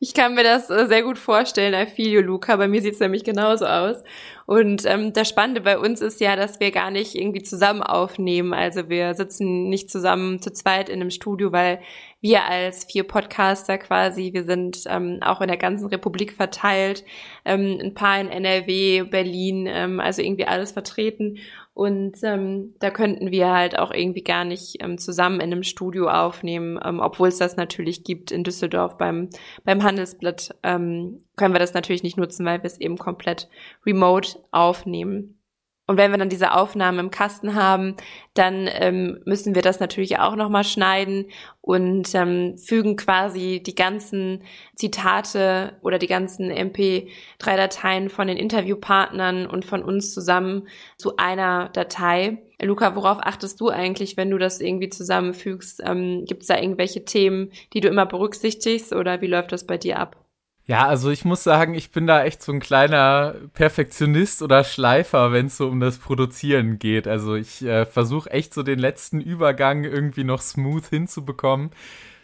Ich 0.00 0.12
kann 0.12 0.34
mir 0.34 0.42
das 0.42 0.68
äh, 0.70 0.86
sehr 0.86 1.02
gut 1.02 1.18
vorstellen, 1.18 1.74
Alfilio 1.74 2.20
Luca. 2.20 2.56
Bei 2.56 2.66
mir 2.66 2.82
sieht 2.82 2.94
es 2.94 3.00
nämlich 3.00 3.22
genauso 3.22 3.66
aus. 3.66 4.02
Und 4.46 4.84
ähm, 4.86 5.12
das 5.12 5.28
Spannende 5.28 5.60
bei 5.60 5.78
uns 5.78 6.00
ist 6.00 6.20
ja, 6.20 6.36
dass 6.36 6.60
wir 6.60 6.72
gar 6.72 6.90
nicht 6.90 7.14
irgendwie 7.14 7.42
zusammen 7.42 7.82
aufnehmen. 7.82 8.52
Also 8.52 8.88
wir 8.88 9.14
sitzen 9.14 9.68
nicht 9.68 9.90
zusammen 9.90 10.42
zu 10.42 10.52
zweit 10.52 10.88
in 10.88 11.00
einem 11.00 11.10
Studio, 11.10 11.52
weil 11.52 11.80
wir 12.24 12.46
als 12.46 12.84
vier 12.84 13.04
Podcaster 13.04 13.76
quasi, 13.76 14.32
wir 14.32 14.44
sind 14.44 14.84
ähm, 14.86 15.18
auch 15.20 15.42
in 15.42 15.48
der 15.48 15.58
ganzen 15.58 15.88
Republik 15.88 16.32
verteilt, 16.32 17.04
ähm, 17.44 17.78
ein 17.82 17.92
paar 17.92 18.18
in 18.18 18.30
NRW, 18.30 19.02
Berlin, 19.02 19.66
ähm, 19.68 20.00
also 20.00 20.22
irgendwie 20.22 20.46
alles 20.46 20.72
vertreten. 20.72 21.36
Und 21.74 22.16
ähm, 22.22 22.76
da 22.78 22.88
könnten 22.88 23.30
wir 23.30 23.52
halt 23.52 23.78
auch 23.78 23.92
irgendwie 23.92 24.24
gar 24.24 24.46
nicht 24.46 24.82
ähm, 24.82 24.96
zusammen 24.96 25.40
in 25.40 25.52
einem 25.52 25.64
Studio 25.64 26.08
aufnehmen, 26.08 26.80
ähm, 26.82 26.98
obwohl 26.98 27.28
es 27.28 27.36
das 27.36 27.58
natürlich 27.58 28.04
gibt 28.04 28.30
in 28.32 28.42
Düsseldorf 28.42 28.96
beim, 28.96 29.28
beim 29.64 29.82
Handelsblatt. 29.82 30.54
Ähm, 30.62 31.20
können 31.36 31.54
wir 31.54 31.58
das 31.58 31.74
natürlich 31.74 32.04
nicht 32.04 32.16
nutzen, 32.16 32.46
weil 32.46 32.62
wir 32.62 32.68
es 32.68 32.80
eben 32.80 32.96
komplett 32.96 33.50
remote 33.84 34.38
aufnehmen. 34.50 35.38
Und 35.86 35.98
wenn 35.98 36.10
wir 36.10 36.18
dann 36.18 36.30
diese 36.30 36.52
Aufnahmen 36.52 36.98
im 36.98 37.10
Kasten 37.10 37.54
haben, 37.54 37.96
dann 38.32 38.68
ähm, 38.72 39.20
müssen 39.26 39.54
wir 39.54 39.60
das 39.60 39.80
natürlich 39.80 40.18
auch 40.18 40.34
nochmal 40.34 40.64
schneiden 40.64 41.26
und 41.60 42.14
ähm, 42.14 42.56
fügen 42.56 42.96
quasi 42.96 43.62
die 43.64 43.74
ganzen 43.74 44.42
Zitate 44.76 45.76
oder 45.82 45.98
die 45.98 46.06
ganzen 46.06 46.50
MP3-Dateien 46.50 48.08
von 48.08 48.28
den 48.28 48.38
Interviewpartnern 48.38 49.46
und 49.46 49.66
von 49.66 49.82
uns 49.82 50.14
zusammen 50.14 50.68
zu 50.96 51.16
einer 51.18 51.68
Datei. 51.68 52.38
Luca, 52.62 52.96
worauf 52.96 53.18
achtest 53.20 53.60
du 53.60 53.68
eigentlich, 53.68 54.16
wenn 54.16 54.30
du 54.30 54.38
das 54.38 54.62
irgendwie 54.62 54.88
zusammenfügst? 54.88 55.82
Ähm, 55.84 56.24
Gibt 56.24 56.42
es 56.42 56.48
da 56.48 56.58
irgendwelche 56.58 57.04
Themen, 57.04 57.52
die 57.74 57.80
du 57.80 57.88
immer 57.88 58.06
berücksichtigst 58.06 58.94
oder 58.94 59.20
wie 59.20 59.26
läuft 59.26 59.52
das 59.52 59.66
bei 59.66 59.76
dir 59.76 59.98
ab? 59.98 60.23
Ja, 60.66 60.86
also 60.86 61.10
ich 61.10 61.26
muss 61.26 61.44
sagen, 61.44 61.74
ich 61.74 61.90
bin 61.90 62.06
da 62.06 62.24
echt 62.24 62.42
so 62.42 62.50
ein 62.50 62.58
kleiner 62.60 63.34
Perfektionist 63.52 64.40
oder 64.40 64.64
Schleifer, 64.64 65.30
wenn 65.30 65.46
es 65.46 65.58
so 65.58 65.68
um 65.68 65.78
das 65.78 65.98
Produzieren 65.98 66.78
geht. 66.78 67.06
Also 67.06 67.34
ich 67.34 67.62
äh, 67.62 67.84
versuche 67.84 68.30
echt 68.30 68.54
so 68.54 68.62
den 68.62 68.78
letzten 68.78 69.20
Übergang 69.20 69.84
irgendwie 69.84 70.24
noch 70.24 70.40
smooth 70.40 70.86
hinzubekommen. 70.86 71.70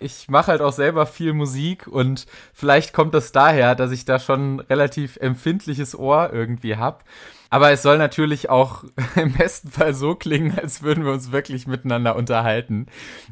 Ich 0.00 0.28
mache 0.28 0.48
halt 0.48 0.62
auch 0.62 0.72
selber 0.72 1.06
viel 1.06 1.32
Musik 1.32 1.86
und 1.86 2.26
vielleicht 2.52 2.92
kommt 2.92 3.14
das 3.14 3.32
daher, 3.32 3.74
dass 3.74 3.92
ich 3.92 4.04
da 4.04 4.18
schon 4.18 4.60
relativ 4.60 5.16
empfindliches 5.18 5.96
Ohr 5.98 6.30
irgendwie 6.32 6.76
hab. 6.76 7.04
Aber 7.50 7.72
es 7.72 7.82
soll 7.82 7.98
natürlich 7.98 8.48
auch 8.48 8.84
im 9.16 9.32
besten 9.32 9.70
Fall 9.70 9.92
so 9.92 10.14
klingen, 10.14 10.56
als 10.58 10.82
würden 10.82 11.04
wir 11.04 11.12
uns 11.12 11.32
wirklich 11.32 11.66
miteinander 11.66 12.16
unterhalten. 12.16 12.86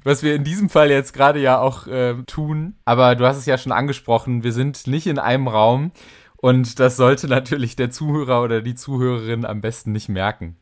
Was 0.05 0.23
wir 0.23 0.35
in 0.35 0.45
diesem 0.45 0.69
Fall 0.69 0.91
jetzt 0.91 1.13
gerade 1.15 1.41
ja 1.41 1.59
auch 1.59 1.87
äh, 1.87 2.15
tun. 2.27 2.77
Aber 2.85 3.15
du 3.15 3.25
hast 3.25 3.39
es 3.39 3.47
ja 3.47 3.57
schon 3.57 3.73
angesprochen, 3.73 4.43
wir 4.43 4.53
sind 4.53 4.87
nicht 4.87 5.07
in 5.07 5.19
einem 5.19 5.49
Raum. 5.49 5.93
Und 6.37 6.79
das 6.79 6.97
sollte 6.97 7.29
natürlich 7.29 7.77
der 7.77 7.91
Zuhörer 7.91 8.43
oder 8.43 8.61
die 8.61 8.75
Zuhörerin 8.75 9.45
am 9.45 9.61
besten 9.61 9.93
nicht 9.93 10.09
merken. 10.09 10.57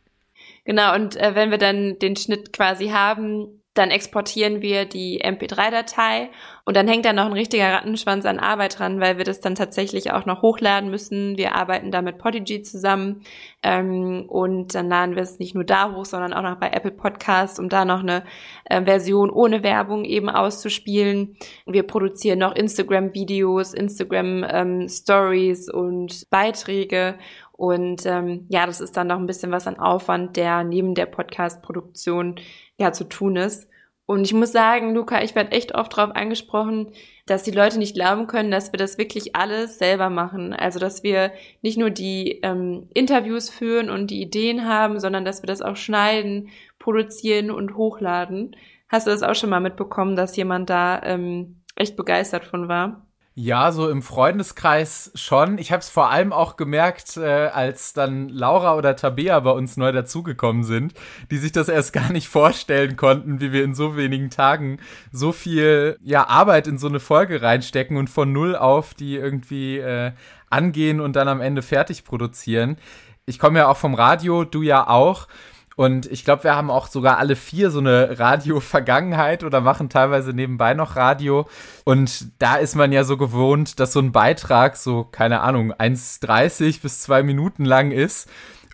Genau, 0.64 0.94
und 0.94 1.16
äh, 1.16 1.34
wenn 1.34 1.50
wir 1.50 1.58
dann 1.58 1.98
den 1.98 2.16
Schnitt 2.16 2.52
quasi 2.52 2.88
haben, 2.88 3.62
dann 3.78 3.90
exportieren 3.90 4.62
wir 4.62 4.84
die 4.84 5.22
MP3-Datei 5.22 6.30
und 6.64 6.76
dann 6.76 6.88
hängt 6.88 7.04
da 7.04 7.12
noch 7.12 7.26
ein 7.26 7.32
richtiger 7.32 7.72
Rattenschwanz 7.72 8.24
an 8.26 8.38
Arbeit 8.38 8.78
dran, 8.78 9.00
weil 9.00 9.18
wir 9.18 9.24
das 9.24 9.40
dann 9.40 9.54
tatsächlich 9.54 10.12
auch 10.12 10.26
noch 10.26 10.42
hochladen 10.42 10.90
müssen. 10.90 11.36
Wir 11.36 11.54
arbeiten 11.54 11.90
da 11.90 12.02
mit 12.02 12.18
Podigy 12.18 12.62
zusammen 12.62 13.22
ähm, 13.62 14.24
und 14.28 14.74
dann 14.74 14.88
laden 14.88 15.14
wir 15.14 15.22
es 15.22 15.38
nicht 15.38 15.54
nur 15.54 15.64
da 15.64 15.94
hoch, 15.94 16.04
sondern 16.04 16.32
auch 16.32 16.42
noch 16.42 16.56
bei 16.56 16.70
Apple 16.70 16.90
Podcast, 16.90 17.60
um 17.60 17.68
da 17.68 17.84
noch 17.84 18.00
eine 18.00 18.24
äh, 18.64 18.82
Version 18.82 19.30
ohne 19.30 19.62
Werbung 19.62 20.04
eben 20.04 20.28
auszuspielen. 20.28 21.36
Wir 21.66 21.84
produzieren 21.84 22.38
noch 22.38 22.54
Instagram-Videos, 22.54 23.74
Instagram-Stories 23.74 25.68
ähm, 25.68 25.74
und 25.74 26.30
Beiträge 26.30 27.16
und 27.56 28.04
ähm, 28.04 28.44
ja, 28.50 28.66
das 28.66 28.82
ist 28.82 28.96
dann 28.98 29.06
noch 29.06 29.18
ein 29.18 29.26
bisschen 29.26 29.50
was 29.50 29.66
an 29.66 29.78
Aufwand, 29.78 30.36
der 30.36 30.62
neben 30.62 30.94
der 30.94 31.06
Podcast-Produktion 31.06 32.36
ja 32.78 32.92
zu 32.92 33.04
tun 33.04 33.36
ist. 33.36 33.68
Und 34.06 34.24
ich 34.24 34.32
muss 34.32 34.52
sagen, 34.52 34.94
Luca, 34.94 35.22
ich 35.22 35.34
werde 35.34 35.50
echt 35.50 35.74
oft 35.74 35.96
darauf 35.96 36.14
angesprochen, 36.14 36.92
dass 37.26 37.42
die 37.42 37.50
Leute 37.50 37.78
nicht 37.78 37.96
glauben 37.96 38.28
können, 38.28 38.52
dass 38.52 38.72
wir 38.72 38.78
das 38.78 38.98
wirklich 38.98 39.34
alles 39.34 39.78
selber 39.78 40.10
machen. 40.10 40.52
Also 40.52 40.78
dass 40.78 41.02
wir 41.02 41.32
nicht 41.60 41.76
nur 41.76 41.90
die 41.90 42.38
ähm, 42.42 42.88
Interviews 42.94 43.50
führen 43.50 43.90
und 43.90 44.12
die 44.12 44.22
Ideen 44.22 44.64
haben, 44.64 45.00
sondern 45.00 45.24
dass 45.24 45.42
wir 45.42 45.48
das 45.48 45.60
auch 45.60 45.76
schneiden, 45.76 46.50
produzieren 46.78 47.50
und 47.50 47.76
hochladen. 47.76 48.54
Hast 48.88 49.08
du 49.08 49.10
das 49.10 49.24
auch 49.24 49.34
schon 49.34 49.50
mal 49.50 49.60
mitbekommen, 49.60 50.14
dass 50.14 50.36
jemand 50.36 50.70
da 50.70 51.02
ähm, 51.02 51.62
echt 51.74 51.96
begeistert 51.96 52.44
von 52.44 52.68
war? 52.68 53.05
Ja, 53.38 53.70
so 53.70 53.90
im 53.90 54.00
Freundeskreis 54.00 55.10
schon. 55.14 55.58
Ich 55.58 55.70
habe 55.70 55.80
es 55.80 55.90
vor 55.90 56.08
allem 56.08 56.32
auch 56.32 56.56
gemerkt, 56.56 57.18
äh, 57.18 57.48
als 57.48 57.92
dann 57.92 58.30
Laura 58.30 58.76
oder 58.76 58.96
Tabea 58.96 59.38
bei 59.40 59.50
uns 59.50 59.76
neu 59.76 59.92
dazugekommen 59.92 60.64
sind, 60.64 60.94
die 61.30 61.36
sich 61.36 61.52
das 61.52 61.68
erst 61.68 61.92
gar 61.92 62.10
nicht 62.12 62.28
vorstellen 62.28 62.96
konnten, 62.96 63.42
wie 63.42 63.52
wir 63.52 63.62
in 63.62 63.74
so 63.74 63.94
wenigen 63.94 64.30
Tagen 64.30 64.78
so 65.12 65.32
viel 65.32 65.98
ja, 66.02 66.26
Arbeit 66.26 66.66
in 66.66 66.78
so 66.78 66.88
eine 66.88 66.98
Folge 66.98 67.42
reinstecken 67.42 67.98
und 67.98 68.08
von 68.08 68.32
null 68.32 68.56
auf 68.56 68.94
die 68.94 69.16
irgendwie 69.16 69.80
äh, 69.80 70.12
angehen 70.48 70.98
und 70.98 71.14
dann 71.14 71.28
am 71.28 71.42
Ende 71.42 71.60
fertig 71.60 72.04
produzieren. 72.04 72.78
Ich 73.26 73.38
komme 73.38 73.58
ja 73.58 73.68
auch 73.68 73.76
vom 73.76 73.94
Radio, 73.94 74.44
du 74.44 74.62
ja 74.62 74.88
auch. 74.88 75.28
Und 75.76 76.10
ich 76.10 76.24
glaube, 76.24 76.44
wir 76.44 76.56
haben 76.56 76.70
auch 76.70 76.88
sogar 76.88 77.18
alle 77.18 77.36
vier 77.36 77.70
so 77.70 77.80
eine 77.80 78.18
Radio-Vergangenheit 78.18 79.44
oder 79.44 79.60
machen 79.60 79.90
teilweise 79.90 80.32
nebenbei 80.32 80.72
noch 80.72 80.96
Radio. 80.96 81.46
Und 81.84 82.28
da 82.42 82.56
ist 82.56 82.74
man 82.74 82.92
ja 82.92 83.04
so 83.04 83.18
gewohnt, 83.18 83.78
dass 83.78 83.92
so 83.92 84.00
ein 84.00 84.10
Beitrag 84.10 84.76
so, 84.78 85.04
keine 85.04 85.42
Ahnung, 85.42 85.74
1,30 85.74 86.80
bis 86.80 87.02
zwei 87.02 87.22
Minuten 87.22 87.66
lang 87.66 87.90
ist. 87.90 88.28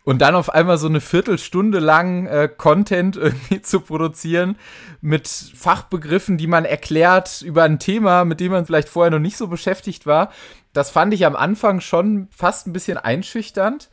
Und 0.04 0.21
dann 0.21 0.35
auf 0.35 0.50
einmal 0.50 0.78
so 0.78 0.88
eine 0.88 1.00
Viertelstunde 1.00 1.80
lang 1.80 2.26
äh, 2.26 2.49
Content 2.49 3.16
irgendwie 3.16 3.62
zu 3.62 3.80
produzieren 3.80 4.56
mit 5.00 5.28
Fachbegriffen, 5.28 6.38
die 6.38 6.47
man 6.47 6.64
erklärt 6.64 7.42
über 7.42 7.64
ein 7.64 7.80
Thema, 7.80 8.25
mit 8.25 8.38
dem 8.38 8.52
man 8.52 8.64
vielleicht 8.64 8.88
vorher 8.88 9.11
noch 9.11 9.18
nicht 9.18 9.37
so 9.37 9.49
beschäftigt 9.49 10.06
war. 10.06 10.30
Das 10.73 10.90
fand 10.90 11.12
ich 11.14 11.26
am 11.26 11.35
Anfang 11.35 11.80
schon 11.80 12.28
fast 12.30 12.68
ein 12.68 12.73
bisschen 12.73 12.97
einschüchternd. 12.97 13.90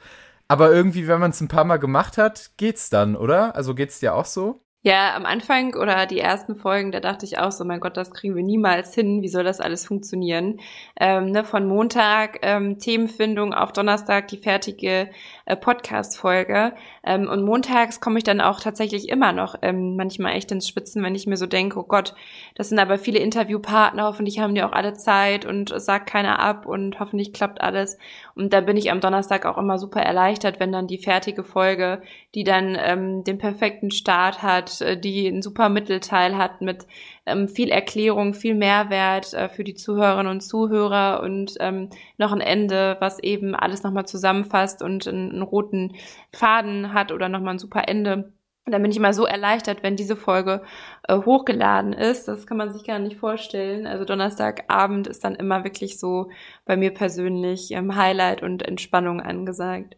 Aber 0.50 0.74
irgendwie, 0.74 1.08
wenn 1.08 1.20
man 1.20 1.30
es 1.30 1.40
ein 1.42 1.48
paar 1.48 1.64
Mal 1.64 1.78
gemacht 1.78 2.18
hat, 2.18 2.52
geht's 2.58 2.90
dann, 2.90 3.16
oder? 3.16 3.56
Also 3.56 3.76
geht's 3.76 4.00
dir 4.00 4.16
auch 4.16 4.26
so? 4.26 4.62
Ja, 4.82 5.14
am 5.14 5.26
Anfang 5.26 5.76
oder 5.76 6.06
die 6.06 6.20
ersten 6.22 6.56
Folgen, 6.56 6.94
da 6.94 7.02
dachte 7.02 7.26
ich 7.26 7.38
auch 7.38 7.52
so, 7.52 7.66
mein 7.66 7.82
Gott, 7.82 7.98
das 7.98 8.12
kriegen 8.12 8.38
wir 8.38 8.44
niemals 8.44 8.96
hin. 8.96 9.22
Wie 9.22 9.28
soll 9.28 9.44
das 9.44 9.60
alles 9.60 9.86
funktionieren? 9.86 10.62
Ähm, 10.98 11.32
ne, 11.32 11.44
von 11.44 11.68
Montag 11.68 12.40
ähm, 12.44 12.80
Themenfindung 12.80 13.54
auf 13.54 13.74
Donnerstag 13.74 14.30
die 14.30 14.38
fertige 14.38 15.10
äh, 15.44 15.58
Podcast-Folge. 15.58 16.76
Ähm, 17.04 17.28
und 17.28 17.44
montags 17.44 18.00
komme 18.00 18.20
ich 18.20 18.24
dann 18.24 18.40
auch 18.40 18.62
tatsächlich 18.62 19.10
immer 19.10 19.34
noch 19.34 19.56
ähm, 19.62 19.98
manchmal 19.98 20.36
echt 20.36 20.50
ins 20.54 20.70
Schwitzen, 20.70 21.04
wenn 21.04 21.14
ich 21.14 21.28
mir 21.28 21.36
so 21.36 21.46
denke, 21.46 21.78
oh 21.78 21.84
Gott, 21.84 22.16
das 22.56 22.70
sind 22.70 22.80
aber 22.80 22.98
viele 22.98 23.20
Interviewpartner, 23.20 24.04
hoffentlich 24.04 24.40
haben 24.40 24.56
die 24.56 24.64
auch 24.64 24.72
alle 24.72 24.94
Zeit 24.94 25.44
und 25.44 25.74
sagt 25.76 26.10
keiner 26.10 26.40
ab 26.40 26.66
und 26.66 27.02
hoffentlich 27.02 27.34
klappt 27.34 27.60
alles. 27.60 27.98
Und 28.40 28.54
da 28.54 28.62
bin 28.62 28.78
ich 28.78 28.90
am 28.90 29.02
Donnerstag 29.02 29.46
auch 29.46 29.58
immer 29.58 29.78
super 29.78 30.00
erleichtert, 30.02 30.62
wenn 30.62 30.72
dann 30.72 30.88
die 30.88 30.98
fertige 30.98 31.44
Folge, 31.44 32.02
die 32.36 32.46
dann 32.46 32.78
ähm, 32.80 33.26
den 33.26 33.38
perfekten 33.38 33.92
Start 33.92 34.42
hat, 34.42 34.80
äh, 34.80 34.98
die 34.98 35.28
einen 35.28 35.42
super 35.42 35.68
Mittelteil 35.68 36.38
hat 36.38 36.62
mit 36.62 36.88
ähm, 37.26 37.50
viel 37.50 37.68
Erklärung, 37.70 38.34
viel 38.34 38.56
Mehrwert 38.56 39.34
äh, 39.34 39.50
für 39.50 39.66
die 39.66 39.74
Zuhörerinnen 39.74 40.32
und 40.32 40.40
Zuhörer 40.40 41.22
und 41.22 41.56
ähm, 41.60 41.90
noch 42.18 42.32
ein 42.32 42.40
Ende, 42.40 42.96
was 43.02 43.20
eben 43.20 43.56
alles 43.56 43.84
nochmal 43.84 44.06
zusammenfasst 44.06 44.82
und 44.82 45.06
einen, 45.06 45.32
einen 45.32 45.42
roten 45.42 45.96
Faden 46.32 46.94
hat 46.94 47.12
oder 47.12 47.28
nochmal 47.28 47.56
ein 47.56 47.60
super 47.60 47.90
Ende. 47.90 48.32
Und 48.70 48.74
dann 48.74 48.84
bin 48.84 48.92
ich 48.92 48.98
immer 48.98 49.14
so 49.14 49.26
erleichtert, 49.26 49.82
wenn 49.82 49.96
diese 49.96 50.16
Folge 50.16 50.62
äh, 51.08 51.16
hochgeladen 51.18 51.92
ist. 51.92 52.28
Das 52.28 52.46
kann 52.46 52.58
man 52.58 52.72
sich 52.72 52.84
gar 52.84 53.00
nicht 53.00 53.18
vorstellen. 53.18 53.88
Also 53.88 54.06
Donnerstagabend 54.06 55.08
ist 55.08 55.24
dann 55.24 55.34
immer 55.34 55.64
wirklich 55.64 56.00
so 56.00 56.30
bei 56.66 56.78
mir 56.78 56.94
persönlich 56.94 57.72
ähm, 57.72 57.96
Highlight 57.96 58.44
und 58.44 58.62
Entspannung 58.62 59.22
angesagt. 59.22 59.96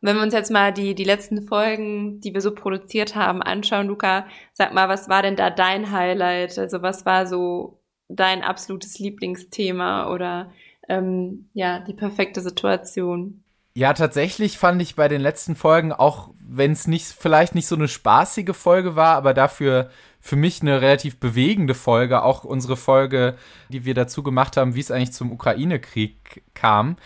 Und 0.00 0.08
wenn 0.08 0.16
wir 0.16 0.24
uns 0.24 0.34
jetzt 0.34 0.50
mal 0.50 0.72
die, 0.72 0.96
die 0.96 1.04
letzten 1.04 1.42
Folgen, 1.42 2.18
die 2.20 2.34
wir 2.34 2.40
so 2.40 2.52
produziert 2.52 3.14
haben, 3.14 3.40
anschauen, 3.40 3.86
Luca, 3.86 4.26
sag 4.52 4.74
mal, 4.74 4.88
was 4.88 5.08
war 5.08 5.22
denn 5.22 5.36
da 5.36 5.48
dein 5.50 5.92
Highlight? 5.92 6.58
Also 6.58 6.82
was 6.82 7.06
war 7.06 7.24
so 7.24 7.80
dein 8.08 8.42
absolutes 8.42 8.98
Lieblingsthema 8.98 10.12
oder 10.12 10.50
ähm, 10.88 11.50
ja, 11.52 11.78
die 11.78 11.94
perfekte 11.94 12.40
Situation? 12.40 13.44
Ja, 13.78 13.92
tatsächlich 13.92 14.58
fand 14.58 14.82
ich 14.82 14.96
bei 14.96 15.06
den 15.06 15.20
letzten 15.20 15.54
Folgen, 15.54 15.92
auch 15.92 16.30
wenn 16.40 16.72
es 16.72 16.88
nicht, 16.88 17.06
vielleicht 17.06 17.54
nicht 17.54 17.68
so 17.68 17.76
eine 17.76 17.86
spaßige 17.86 18.52
Folge 18.52 18.96
war, 18.96 19.14
aber 19.14 19.34
dafür 19.34 19.88
für 20.20 20.34
mich 20.34 20.60
eine 20.60 20.80
relativ 20.80 21.20
bewegende 21.20 21.74
Folge, 21.74 22.24
auch 22.24 22.42
unsere 22.42 22.76
Folge, 22.76 23.36
die 23.68 23.84
wir 23.84 23.94
dazu 23.94 24.24
gemacht 24.24 24.56
haben, 24.56 24.74
wie 24.74 24.80
es 24.80 24.90
eigentlich 24.90 25.12
zum 25.12 25.30
Ukraine-Krieg 25.30 26.42
kam, 26.54 26.96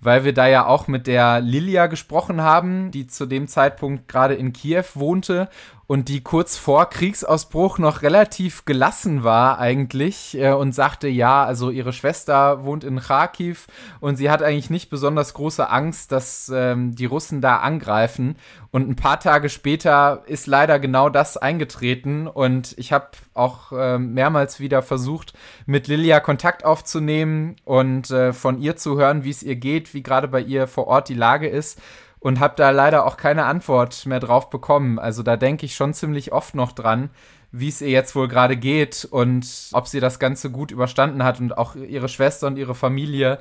weil 0.00 0.24
wir 0.24 0.32
da 0.32 0.46
ja 0.46 0.64
auch 0.64 0.86
mit 0.86 1.06
der 1.06 1.42
Lilia 1.42 1.86
gesprochen 1.86 2.40
haben, 2.40 2.90
die 2.92 3.06
zu 3.06 3.26
dem 3.26 3.46
Zeitpunkt 3.46 4.08
gerade 4.08 4.32
in 4.32 4.54
Kiew 4.54 4.86
wohnte 4.94 5.50
und 5.92 6.08
die 6.08 6.22
kurz 6.22 6.56
vor 6.56 6.88
Kriegsausbruch 6.88 7.76
noch 7.76 8.00
relativ 8.00 8.64
gelassen 8.64 9.24
war 9.24 9.58
eigentlich 9.58 10.38
äh, 10.38 10.52
und 10.52 10.74
sagte, 10.74 11.06
ja, 11.06 11.44
also 11.44 11.68
ihre 11.68 11.92
Schwester 11.92 12.64
wohnt 12.64 12.82
in 12.82 12.98
Kharkiv 12.98 13.66
und 14.00 14.16
sie 14.16 14.30
hat 14.30 14.42
eigentlich 14.42 14.70
nicht 14.70 14.88
besonders 14.88 15.34
große 15.34 15.68
Angst, 15.68 16.10
dass 16.10 16.50
ähm, 16.54 16.94
die 16.94 17.04
Russen 17.04 17.42
da 17.42 17.58
angreifen. 17.58 18.36
Und 18.70 18.88
ein 18.88 18.96
paar 18.96 19.20
Tage 19.20 19.50
später 19.50 20.22
ist 20.24 20.46
leider 20.46 20.78
genau 20.78 21.10
das 21.10 21.36
eingetreten 21.36 22.26
und 22.26 22.72
ich 22.78 22.90
habe 22.90 23.08
auch 23.34 23.72
äh, 23.72 23.98
mehrmals 23.98 24.60
wieder 24.60 24.80
versucht, 24.80 25.34
mit 25.66 25.88
Lilia 25.88 26.20
Kontakt 26.20 26.64
aufzunehmen 26.64 27.56
und 27.66 28.10
äh, 28.10 28.32
von 28.32 28.58
ihr 28.58 28.76
zu 28.76 28.96
hören, 28.96 29.24
wie 29.24 29.30
es 29.30 29.42
ihr 29.42 29.56
geht, 29.56 29.92
wie 29.92 30.02
gerade 30.02 30.28
bei 30.28 30.40
ihr 30.40 30.68
vor 30.68 30.86
Ort 30.86 31.10
die 31.10 31.14
Lage 31.14 31.48
ist 31.48 31.78
und 32.22 32.38
habe 32.38 32.54
da 32.56 32.70
leider 32.70 33.04
auch 33.04 33.16
keine 33.16 33.44
Antwort 33.44 34.06
mehr 34.06 34.20
drauf 34.20 34.48
bekommen. 34.48 34.98
Also 34.98 35.22
da 35.22 35.36
denke 35.36 35.66
ich 35.66 35.74
schon 35.74 35.92
ziemlich 35.92 36.32
oft 36.32 36.54
noch 36.54 36.72
dran, 36.72 37.10
wie 37.50 37.68
es 37.68 37.82
ihr 37.82 37.90
jetzt 37.90 38.14
wohl 38.14 38.28
gerade 38.28 38.56
geht 38.56 39.04
und 39.10 39.44
ob 39.72 39.88
sie 39.88 40.00
das 40.00 40.20
Ganze 40.20 40.50
gut 40.50 40.70
überstanden 40.70 41.24
hat 41.24 41.40
und 41.40 41.58
auch 41.58 41.74
ihre 41.74 42.08
Schwester 42.08 42.46
und 42.46 42.58
ihre 42.58 42.74
Familie. 42.74 43.38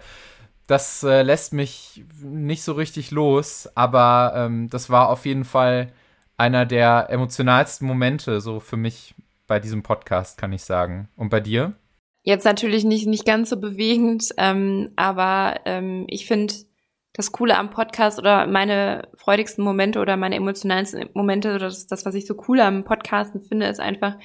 das 0.68 1.04
äh, 1.04 1.22
lässt 1.22 1.54
mich 1.54 2.06
nicht 2.22 2.64
so 2.64 2.74
richtig 2.74 3.12
los, 3.12 3.70
aber 3.76 4.34
ähm, 4.36 4.70
das 4.70 4.90
war 4.90 5.10
auf 5.10 5.26
jeden 5.26 5.44
Fall 5.44 5.92
einer 6.38 6.66
der 6.66 7.08
emotionalsten 7.10 7.86
Momente 7.86 8.42
so 8.42 8.60
für 8.60 8.78
mich 8.78 9.14
bei 9.48 9.60
diesem 9.60 9.84
Podcast, 9.84 10.38
kann 10.38 10.54
ich 10.54 10.64
sagen. 10.64 11.10
Und 11.16 11.30
bei 11.30 11.40
dir? 11.40 11.74
Jetzt 12.24 12.46
natürlich 12.46 12.84
nicht, 12.84 13.06
nicht 13.06 13.26
ganz 13.26 13.50
so 13.50 13.60
bewegend, 13.60 14.30
ähm, 14.38 14.92
aber 14.96 15.60
ähm, 15.66 16.06
ich 16.08 16.26
finde 16.26 16.54
das 17.14 17.32
Coole 17.32 17.58
am 17.58 17.70
Podcast 17.70 18.20
oder 18.20 18.48
meine 18.48 19.10
freudigsten 19.16 19.64
Momente 19.64 20.00
oder 20.00 20.16
meine 20.18 20.36
emotionalsten 20.36 21.10
Momente 21.14 21.50
oder 21.50 21.66
das, 21.66 21.88
das, 21.88 22.06
was 22.06 22.16
ich 22.16 22.26
so 22.26 22.36
cool 22.48 22.60
am 22.62 22.84
Podcasten 22.84 23.42
finde, 23.42 23.68
ist 23.68 23.80
einfach, 23.80 24.16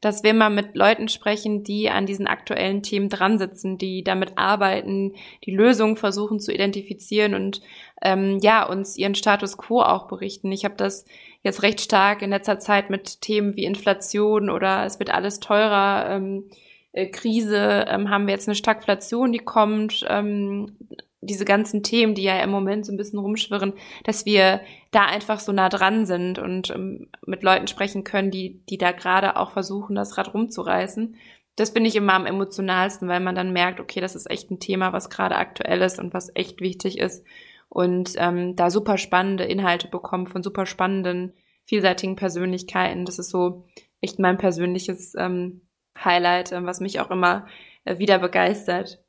dass 0.00 0.24
wir 0.24 0.34
mal 0.34 0.50
mit 0.50 0.74
Leuten 0.74 1.08
sprechen, 1.08 1.62
die 1.62 1.88
an 1.88 2.06
diesen 2.06 2.26
aktuellen 2.26 2.82
Themen 2.82 3.08
dran 3.08 3.38
sitzen, 3.38 3.78
die 3.78 4.02
damit 4.02 4.36
arbeiten, 4.36 5.14
die 5.44 5.52
Lösungen 5.52 5.96
versuchen 5.96 6.40
zu 6.40 6.52
identifizieren 6.52 7.34
und 7.34 7.62
ähm, 8.02 8.40
ja, 8.42 8.66
uns 8.66 8.98
ihren 8.98 9.14
Status 9.14 9.56
quo 9.56 9.80
auch 9.80 10.08
berichten. 10.08 10.50
Ich 10.50 10.64
habe 10.64 10.74
das 10.76 11.04
jetzt 11.42 11.62
recht 11.62 11.80
stark 11.80 12.22
in 12.22 12.30
letzter 12.30 12.58
Zeit 12.58 12.90
mit 12.90 13.20
Themen 13.20 13.54
wie 13.54 13.64
Inflation 13.64 14.50
oder 14.50 14.84
es 14.84 14.98
wird 14.98 15.10
alles 15.10 15.38
teurer. 15.38 16.06
Ähm, 16.10 16.50
äh, 16.92 17.06
Krise, 17.06 17.86
ähm, 17.88 18.10
haben 18.10 18.26
wir 18.26 18.34
jetzt 18.34 18.48
eine 18.48 18.56
Stagflation, 18.56 19.32
die 19.32 19.38
kommt, 19.38 20.04
ähm, 20.08 20.76
diese 21.22 21.44
ganzen 21.44 21.82
Themen, 21.84 22.14
die 22.14 22.24
ja 22.24 22.42
im 22.42 22.50
Moment 22.50 22.84
so 22.84 22.92
ein 22.92 22.96
bisschen 22.96 23.20
rumschwirren, 23.20 23.74
dass 24.04 24.26
wir 24.26 24.60
da 24.90 25.06
einfach 25.06 25.38
so 25.38 25.52
nah 25.52 25.68
dran 25.68 26.04
sind 26.04 26.38
und 26.38 26.70
ähm, 26.70 27.08
mit 27.24 27.44
Leuten 27.44 27.68
sprechen 27.68 28.02
können, 28.02 28.32
die, 28.32 28.60
die 28.66 28.76
da 28.76 28.90
gerade 28.90 29.36
auch 29.36 29.52
versuchen, 29.52 29.94
das 29.94 30.18
Rad 30.18 30.34
rumzureißen. 30.34 31.16
Das 31.54 31.70
finde 31.70 31.88
ich 31.88 31.96
immer 31.96 32.14
am 32.14 32.26
emotionalsten, 32.26 33.08
weil 33.08 33.20
man 33.20 33.36
dann 33.36 33.52
merkt, 33.52 33.78
okay, 33.78 34.00
das 34.00 34.16
ist 34.16 34.28
echt 34.30 34.50
ein 34.50 34.58
Thema, 34.58 34.92
was 34.92 35.10
gerade 35.10 35.36
aktuell 35.36 35.80
ist 35.82 36.00
und 36.00 36.12
was 36.12 36.34
echt 36.34 36.60
wichtig 36.60 36.98
ist. 36.98 37.24
Und 37.68 38.14
ähm, 38.16 38.56
da 38.56 38.68
super 38.68 38.98
spannende 38.98 39.44
Inhalte 39.44 39.88
bekommen 39.88 40.26
von 40.26 40.42
super 40.42 40.66
spannenden, 40.66 41.34
vielseitigen 41.64 42.16
Persönlichkeiten. 42.16 43.04
Das 43.04 43.18
ist 43.18 43.30
so 43.30 43.64
echt 44.00 44.18
mein 44.18 44.38
persönliches 44.38 45.14
ähm, 45.16 45.62
Highlight, 45.96 46.50
was 46.50 46.80
mich 46.80 47.00
auch 47.00 47.10
immer 47.10 47.46
äh, 47.84 47.98
wieder 47.98 48.18
begeistert. 48.18 49.01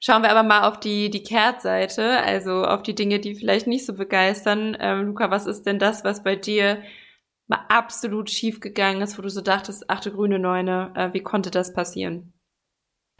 Schauen 0.00 0.22
wir 0.22 0.30
aber 0.30 0.42
mal 0.42 0.68
auf 0.68 0.78
die, 0.78 1.10
die 1.10 1.22
Kehrtseite, 1.22 2.22
also 2.22 2.64
auf 2.64 2.82
die 2.82 2.94
Dinge, 2.94 3.18
die 3.18 3.34
vielleicht 3.34 3.66
nicht 3.66 3.86
so 3.86 3.94
begeistern. 3.94 4.76
Ähm, 4.78 5.06
Luca, 5.06 5.30
was 5.30 5.46
ist 5.46 5.64
denn 5.64 5.78
das, 5.78 6.04
was 6.04 6.22
bei 6.22 6.36
dir 6.36 6.82
mal 7.48 7.64
absolut 7.68 8.30
schief 8.30 8.60
gegangen 8.60 9.00
ist, 9.00 9.16
wo 9.18 9.22
du 9.22 9.30
so 9.30 9.40
dachtest, 9.40 9.88
achte 9.88 10.12
grüne 10.12 10.38
Neune, 10.38 10.92
äh, 10.94 11.12
wie 11.14 11.22
konnte 11.22 11.50
das 11.50 11.72
passieren? 11.72 12.32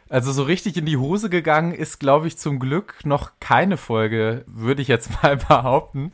Also 0.09 0.31
so 0.31 0.43
richtig 0.43 0.77
in 0.77 0.85
die 0.85 0.97
Hose 0.97 1.29
gegangen 1.29 1.73
ist, 1.73 1.99
glaube 1.99 2.27
ich, 2.27 2.37
zum 2.37 2.59
Glück 2.59 3.05
noch 3.05 3.39
keine 3.39 3.75
Folge, 3.75 4.45
würde 4.47 4.81
ich 4.81 4.87
jetzt 4.87 5.11
mal 5.23 5.37
behaupten. 5.37 6.11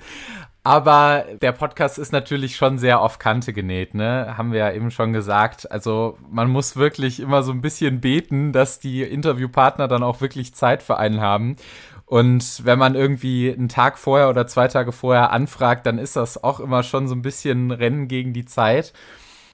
Aber 0.63 1.25
der 1.41 1.51
Podcast 1.51 1.97
ist 1.97 2.13
natürlich 2.13 2.55
schon 2.55 2.77
sehr 2.77 3.01
auf 3.01 3.19
Kante 3.19 3.51
genäht, 3.51 3.93
ne? 3.95 4.37
Haben 4.37 4.53
wir 4.53 4.59
ja 4.59 4.71
eben 4.71 4.91
schon 4.91 5.11
gesagt. 5.11 5.69
Also 5.69 6.17
man 6.31 6.49
muss 6.49 6.77
wirklich 6.77 7.19
immer 7.19 7.43
so 7.43 7.51
ein 7.51 7.61
bisschen 7.61 7.99
beten, 7.99 8.53
dass 8.53 8.79
die 8.79 9.01
Interviewpartner 9.03 9.89
dann 9.89 10.03
auch 10.03 10.21
wirklich 10.21 10.55
Zeit 10.55 10.81
für 10.81 10.97
einen 10.97 11.19
haben. 11.19 11.57
Und 12.05 12.65
wenn 12.65 12.79
man 12.79 12.95
irgendwie 12.95 13.51
einen 13.51 13.67
Tag 13.69 13.97
vorher 13.97 14.29
oder 14.29 14.47
zwei 14.47 14.69
Tage 14.69 14.93
vorher 14.93 15.31
anfragt, 15.31 15.85
dann 15.85 15.97
ist 15.97 16.15
das 16.15 16.41
auch 16.41 16.61
immer 16.61 16.83
schon 16.83 17.07
so 17.07 17.15
ein 17.15 17.21
bisschen 17.21 17.71
Rennen 17.71 18.07
gegen 18.07 18.31
die 18.33 18.45
Zeit 18.45 18.93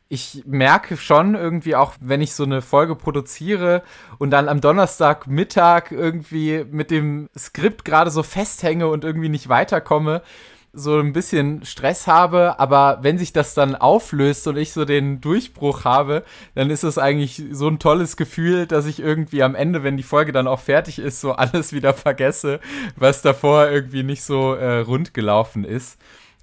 ich 0.10 0.44
merke 0.48 0.98
schon 0.98 1.36
irgendwie 1.36 1.76
auch, 1.76 1.94
wenn 2.02 2.22
ich 2.22 2.34
so 2.34 2.44
eine 2.44 2.64
Folge 2.64 2.96
produziere 2.96 3.84
und 4.18 4.32
dann 4.32 4.50
am 4.50 4.60
Donnerstagmittag 4.60 5.92
irgendwie 5.92 6.66
mit 6.70 6.90
dem 6.90 7.30
Skript 7.38 7.86
gerade 7.86 8.10
so 8.10 8.24
festhänge 8.24 8.88
und 8.88 9.04
irgendwie 9.04 9.30
nicht 9.30 9.50
weiterkomme, 9.50 10.24
so 10.72 11.00
ein 11.00 11.14
bisschen 11.14 11.66
Stress 11.66 12.06
habe, 12.06 12.60
aber 12.60 13.00
wenn 13.02 13.18
sich 13.18 13.34
das 13.34 13.54
dann 13.54 13.76
auflöst 13.76 14.48
und 14.48 14.58
ich 14.58 14.72
so 14.72 14.86
den 14.86 15.20
Durchbruch 15.20 15.84
habe, 15.84 16.24
dann 16.54 16.70
ist 16.70 16.84
es 16.84 16.98
eigentlich 16.98 17.44
so 17.52 17.68
ein 17.68 17.80
tolles 17.80 18.18
Gefühl, 18.18 18.68
dass 18.68 18.86
ich 18.86 19.00
irgendwie 19.00 19.42
am 19.42 19.56
Ende, 19.56 19.84
wenn 19.84 19.98
die 19.98 20.04
Folge 20.04 20.32
dann 20.32 20.48
auch 20.48 20.60
fertig 20.60 21.00
ist, 21.00 21.22
so 21.22 21.34
alles 21.34 21.74
wieder 21.74 21.94
vergesse, 21.94 22.60
was 22.96 23.22
davor 23.22 23.70
irgendwie 23.70 24.04
nicht 24.04 24.24
so 24.24 24.54
äh, 24.54 24.80
rund 24.80 25.14
gelaufen 25.14 25.64
ist. 25.64 25.98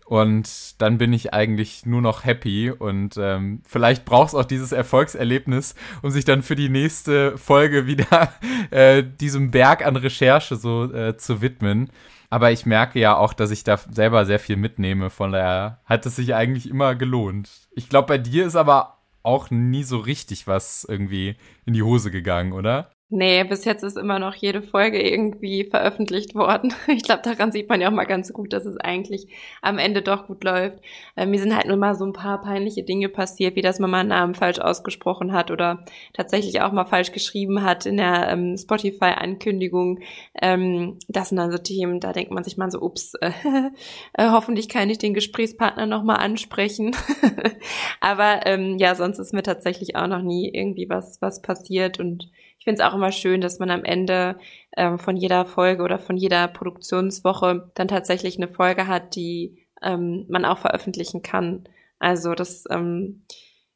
Und 0.07 0.81
dann 0.81 0.99
bin 0.99 1.13
ich 1.13 1.35
eigentlich 1.35 1.85
nur 1.85 2.01
noch 2.01 2.25
happy 2.25 2.71
und 2.71 3.17
ähm, 3.19 3.61
vielleicht 3.67 4.05
braucht 4.05 4.29
es 4.29 4.35
auch 4.37 4.45
dieses 4.45 4.71
Erfolgserlebnis, 4.71 5.75
um 6.01 6.13
sich 6.13 6.25
dann 6.25 6.45
für 6.45 6.55
die 6.55 6.69
nächste 6.69 7.37
Folge 7.37 7.89
wieder 7.89 8.33
äh, 8.71 9.03
diesem 9.03 9.51
Berg 9.51 9.85
an 9.85 9.97
Recherche 9.97 10.55
so 10.55 10.85
äh, 10.93 11.17
zu 11.17 11.43
widmen. 11.43 11.91
Aber 12.31 12.51
ich 12.51 12.67
merke 12.67 12.99
ja 12.99 13.17
auch, 13.17 13.33
dass 13.33 13.51
ich 13.51 13.65
da 13.65 13.77
selber 13.77 14.27
sehr 14.27 14.39
viel 14.39 14.57
mitnehme. 14.57 15.11
Von 15.11 15.33
daher 15.33 15.81
hat 15.85 16.07
es 16.07 16.17
sich 16.17 16.35
eigentlich 16.35 16.69
immer 16.69 16.95
gelohnt. 16.95 17.69
Ich 17.73 17.89
glaube, 17.89 18.09
bei 18.09 18.19
dir 18.19 18.47
ist 18.47 18.57
aber 18.57 18.99
auch 19.23 19.51
nie 19.51 19.83
so 19.83 19.99
richtig 19.99 20.47
was 20.47 20.85
irgendwie 20.89 21.37
in 21.65 21.75
die 21.75 21.83
Hose 21.83 22.11
gegangen, 22.11 22.53
oder? 22.53 22.91
Nee, 23.09 23.45
bis 23.45 23.65
jetzt 23.65 23.85
ist 23.85 23.97
immer 23.97 24.19
noch 24.19 24.35
jede 24.35 24.63
Folge 24.63 25.01
irgendwie 25.01 25.63
veröffentlicht 25.65 26.35
worden. 26.35 26.75
Ich 26.89 27.05
glaube, 27.05 27.23
daran 27.23 27.53
sieht 27.53 27.69
man 27.69 27.81
ja 27.81 27.89
auch 27.89 27.93
mal 27.93 28.05
ganz 28.05 28.33
gut, 28.33 28.53
dass 28.53 28.65
es 28.65 28.77
eigentlich 28.79 29.29
am 29.63 29.79
Ende 29.79 30.03
doch 30.03 30.27
gut 30.27 30.43
läuft. 30.43 30.81
Äh, 31.15 31.27
mir 31.27 31.39
sind 31.39 31.55
halt 31.55 31.67
nur 31.69 31.77
mal 31.77 31.95
so 31.95 32.05
ein 32.05 32.13
paar 32.13 32.43
peinliche 32.43 32.83
Dinge 32.83 33.09
passiert, 33.09 33.55
wie 33.55 33.63
dass 33.63 33.79
man 33.79 33.91
mal 33.91 34.01
einen 34.01 34.09
Namen 34.09 34.35
falsch 34.35 34.59
ausgesprochen 34.59 35.33
hat 35.33 35.53
oder 35.53 35.85
tatsächlich 36.15 36.61
auch 36.63 36.73
mal 36.73 36.85
falsch 36.85 37.13
geschrieben 37.13 37.63
hat 37.63 37.87
in 37.87 37.97
der 37.97 38.29
ähm, 38.29 38.57
Spotify-Ankündigung. 38.57 40.01
Ähm, 40.43 40.99
das 41.07 41.29
sind 41.29 41.39
dann 41.39 41.53
so 41.53 41.59
Themen, 41.59 42.01
da 42.01 42.13
denkt 42.13 42.33
man 42.33 42.43
sich 42.43 42.57
mal 42.57 42.73
so, 42.73 42.81
ups, 42.81 43.15
äh, 43.21 43.31
äh, 44.15 44.31
hoffentlich 44.31 44.69
kann 44.69 44.91
ich 44.91 44.99
den 44.99 45.15
Gesprächspartner 45.15 45.87
nochmal 45.87 46.17
ansprechen. 46.17 46.97
Aber 48.01 48.47
ähm, 48.47 48.79
ja, 48.79 48.97
sonst 48.97 49.21
ist 49.21 49.33
mir 49.33 49.45
tatsächlich 49.45 49.95
auch 49.95 50.09
noch 50.09 50.23
nie 50.23 50.51
irgendwie 50.53 50.89
was, 50.89 51.23
was 51.23 51.41
passiert 51.41 52.01
und 52.01 52.31
finde 52.67 52.83
es 52.83 52.89
auch 52.89 52.95
immer 52.95 53.13
schön, 53.13 53.41
dass 53.41 53.61
man 53.61 53.71
am 53.71 53.85
Ende 53.85 54.39
ähm, 54.77 54.99
von 54.99 55.17
jeder 55.17 55.47
Folge 55.47 55.85
oder 55.85 56.01
von 56.01 56.17
jeder 56.17 56.49
Produktionswoche 56.49 57.71
dann 57.75 57.87
tatsächlich 57.87 58.37
eine 58.37 58.49
Folge 58.49 58.89
hat, 58.89 59.15
die 59.15 59.65
ähm, 59.83 60.27
man 60.29 60.45
auch 60.45 60.59
veröffentlichen 60.59 61.23
kann. 61.23 61.69
Also 62.01 62.35
das 62.35 62.65
ähm, 62.69 63.23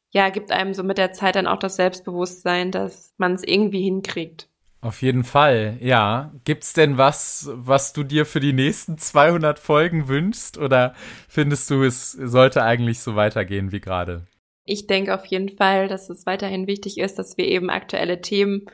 ja 0.09 0.29
gibt 0.29 0.51
einem 0.51 0.73
so 0.73 0.83
mit 0.83 0.97
der 0.97 1.13
Zeit 1.13 1.37
dann 1.37 1.47
auch 1.47 1.59
das 1.59 1.77
Selbstbewusstsein, 1.77 2.71
dass 2.71 3.13
man 3.17 3.33
es 3.33 3.43
irgendwie 3.45 3.81
hinkriegt. 3.81 4.49
Auf 4.81 5.01
jeden 5.01 5.23
Fall, 5.23 5.77
ja. 5.79 6.33
Gibt's 6.43 6.73
denn 6.73 6.97
was, 6.97 7.49
was 7.53 7.93
du 7.93 8.03
dir 8.03 8.25
für 8.25 8.41
die 8.41 8.51
nächsten 8.51 8.97
200 8.97 9.57
Folgen 9.57 10.09
wünschst 10.09 10.57
oder 10.57 10.95
findest 11.29 11.69
du, 11.69 11.83
es 11.83 12.11
sollte 12.11 12.63
eigentlich 12.63 12.99
so 12.99 13.15
weitergehen 13.15 13.71
wie 13.71 13.79
gerade? 13.79 14.27
Ich 14.65 14.87
denke 14.87 15.13
auf 15.15 15.25
jeden 15.25 15.49
Fall, 15.49 15.87
dass 15.87 16.09
es 16.09 16.25
weiterhin 16.25 16.67
wichtig 16.67 16.97
ist, 16.97 17.17
dass 17.17 17.37
wir 17.37 17.47
eben 17.47 17.69
aktuelle 17.69 18.21
Themen 18.21 18.65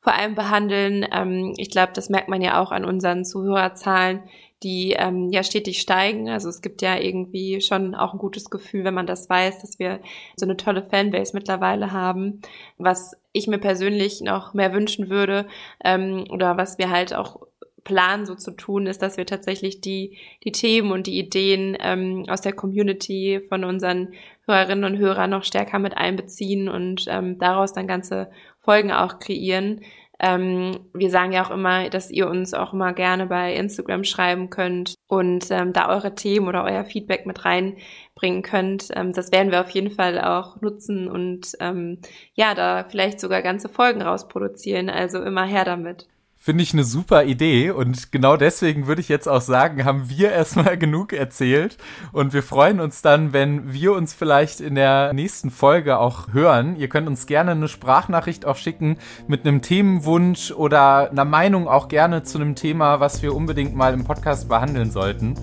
vor 0.00 0.14
allem 0.14 0.34
behandeln. 0.34 1.04
Ähm, 1.12 1.54
ich 1.56 1.70
glaube, 1.70 1.92
das 1.94 2.08
merkt 2.08 2.28
man 2.28 2.40
ja 2.40 2.60
auch 2.60 2.70
an 2.70 2.84
unseren 2.84 3.24
Zuhörerzahlen, 3.24 4.22
die 4.62 4.92
ähm, 4.92 5.30
ja 5.32 5.42
stetig 5.42 5.80
steigen. 5.80 6.28
Also 6.28 6.48
es 6.48 6.62
gibt 6.62 6.80
ja 6.80 6.96
irgendwie 6.98 7.60
schon 7.60 7.94
auch 7.94 8.12
ein 8.12 8.18
gutes 8.18 8.48
Gefühl, 8.48 8.84
wenn 8.84 8.94
man 8.94 9.06
das 9.06 9.28
weiß, 9.28 9.60
dass 9.60 9.78
wir 9.78 10.00
so 10.36 10.46
eine 10.46 10.56
tolle 10.56 10.82
Fanbase 10.88 11.32
mittlerweile 11.34 11.92
haben. 11.92 12.40
Was 12.78 13.16
ich 13.32 13.48
mir 13.48 13.58
persönlich 13.58 14.20
noch 14.20 14.54
mehr 14.54 14.72
wünschen 14.72 15.10
würde 15.10 15.46
ähm, 15.84 16.24
oder 16.30 16.56
was 16.56 16.78
wir 16.78 16.90
halt 16.90 17.14
auch 17.14 17.40
Plan 17.86 18.26
so 18.26 18.34
zu 18.34 18.50
tun, 18.50 18.86
ist, 18.86 19.00
dass 19.00 19.16
wir 19.16 19.26
tatsächlich 19.26 19.80
die, 19.80 20.18
die 20.44 20.52
Themen 20.52 20.90
und 20.90 21.06
die 21.06 21.18
Ideen 21.18 21.76
ähm, 21.80 22.24
aus 22.28 22.40
der 22.40 22.52
Community 22.52 23.40
von 23.48 23.64
unseren 23.64 24.12
Hörerinnen 24.46 24.84
und 24.84 24.98
Hörern 24.98 25.30
noch 25.30 25.44
stärker 25.44 25.78
mit 25.78 25.96
einbeziehen 25.96 26.68
und 26.68 27.04
ähm, 27.08 27.38
daraus 27.38 27.72
dann 27.72 27.86
ganze 27.86 28.30
Folgen 28.60 28.92
auch 28.92 29.18
kreieren. 29.18 29.80
Ähm, 30.18 30.80
wir 30.94 31.10
sagen 31.10 31.32
ja 31.32 31.44
auch 31.44 31.50
immer, 31.50 31.90
dass 31.90 32.10
ihr 32.10 32.28
uns 32.28 32.54
auch 32.54 32.72
immer 32.72 32.94
gerne 32.94 33.26
bei 33.26 33.54
Instagram 33.54 34.04
schreiben 34.04 34.48
könnt 34.48 34.94
und 35.08 35.50
ähm, 35.50 35.72
da 35.74 35.88
eure 35.90 36.14
Themen 36.14 36.48
oder 36.48 36.64
euer 36.64 36.84
Feedback 36.84 37.26
mit 37.26 37.44
reinbringen 37.44 38.42
könnt. 38.42 38.88
Ähm, 38.94 39.12
das 39.12 39.30
werden 39.30 39.52
wir 39.52 39.60
auf 39.60 39.70
jeden 39.70 39.90
Fall 39.90 40.18
auch 40.20 40.60
nutzen 40.62 41.08
und 41.08 41.52
ähm, 41.60 41.98
ja, 42.34 42.54
da 42.54 42.84
vielleicht 42.88 43.20
sogar 43.20 43.42
ganze 43.42 43.68
Folgen 43.68 44.00
rausproduzieren. 44.00 44.88
Also 44.88 45.22
immer 45.22 45.44
her 45.44 45.64
damit. 45.64 46.06
Finde 46.46 46.62
ich 46.62 46.72
eine 46.74 46.84
super 46.84 47.24
Idee 47.24 47.72
und 47.72 48.12
genau 48.12 48.36
deswegen 48.36 48.86
würde 48.86 49.00
ich 49.00 49.08
jetzt 49.08 49.28
auch 49.28 49.40
sagen, 49.40 49.84
haben 49.84 50.08
wir 50.08 50.30
erstmal 50.30 50.78
genug 50.78 51.12
erzählt 51.12 51.76
und 52.12 52.34
wir 52.34 52.44
freuen 52.44 52.78
uns 52.78 53.02
dann, 53.02 53.32
wenn 53.32 53.72
wir 53.72 53.94
uns 53.94 54.14
vielleicht 54.14 54.60
in 54.60 54.76
der 54.76 55.12
nächsten 55.12 55.50
Folge 55.50 55.98
auch 55.98 56.32
hören. 56.32 56.76
Ihr 56.76 56.88
könnt 56.88 57.08
uns 57.08 57.26
gerne 57.26 57.50
eine 57.50 57.66
Sprachnachricht 57.66 58.46
auch 58.46 58.54
schicken 58.54 58.98
mit 59.26 59.44
einem 59.44 59.60
Themenwunsch 59.60 60.52
oder 60.52 61.10
einer 61.10 61.24
Meinung 61.24 61.66
auch 61.66 61.88
gerne 61.88 62.22
zu 62.22 62.38
einem 62.38 62.54
Thema, 62.54 63.00
was 63.00 63.22
wir 63.22 63.34
unbedingt 63.34 63.74
mal 63.74 63.92
im 63.92 64.04
Podcast 64.04 64.48
behandeln 64.48 64.92
sollten. 64.92 65.34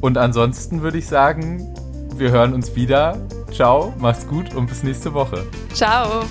Und 0.00 0.16
ansonsten 0.16 0.80
würde 0.80 0.98
ich 0.98 1.08
sagen, 1.08 1.74
wir 2.14 2.30
hören 2.30 2.54
uns 2.54 2.76
wieder. 2.76 3.18
Ciao, 3.52 3.92
macht's 3.98 4.28
gut 4.28 4.54
und 4.54 4.68
bis 4.68 4.84
nächste 4.84 5.12
Woche. 5.12 5.44
Ciao. 5.74 6.22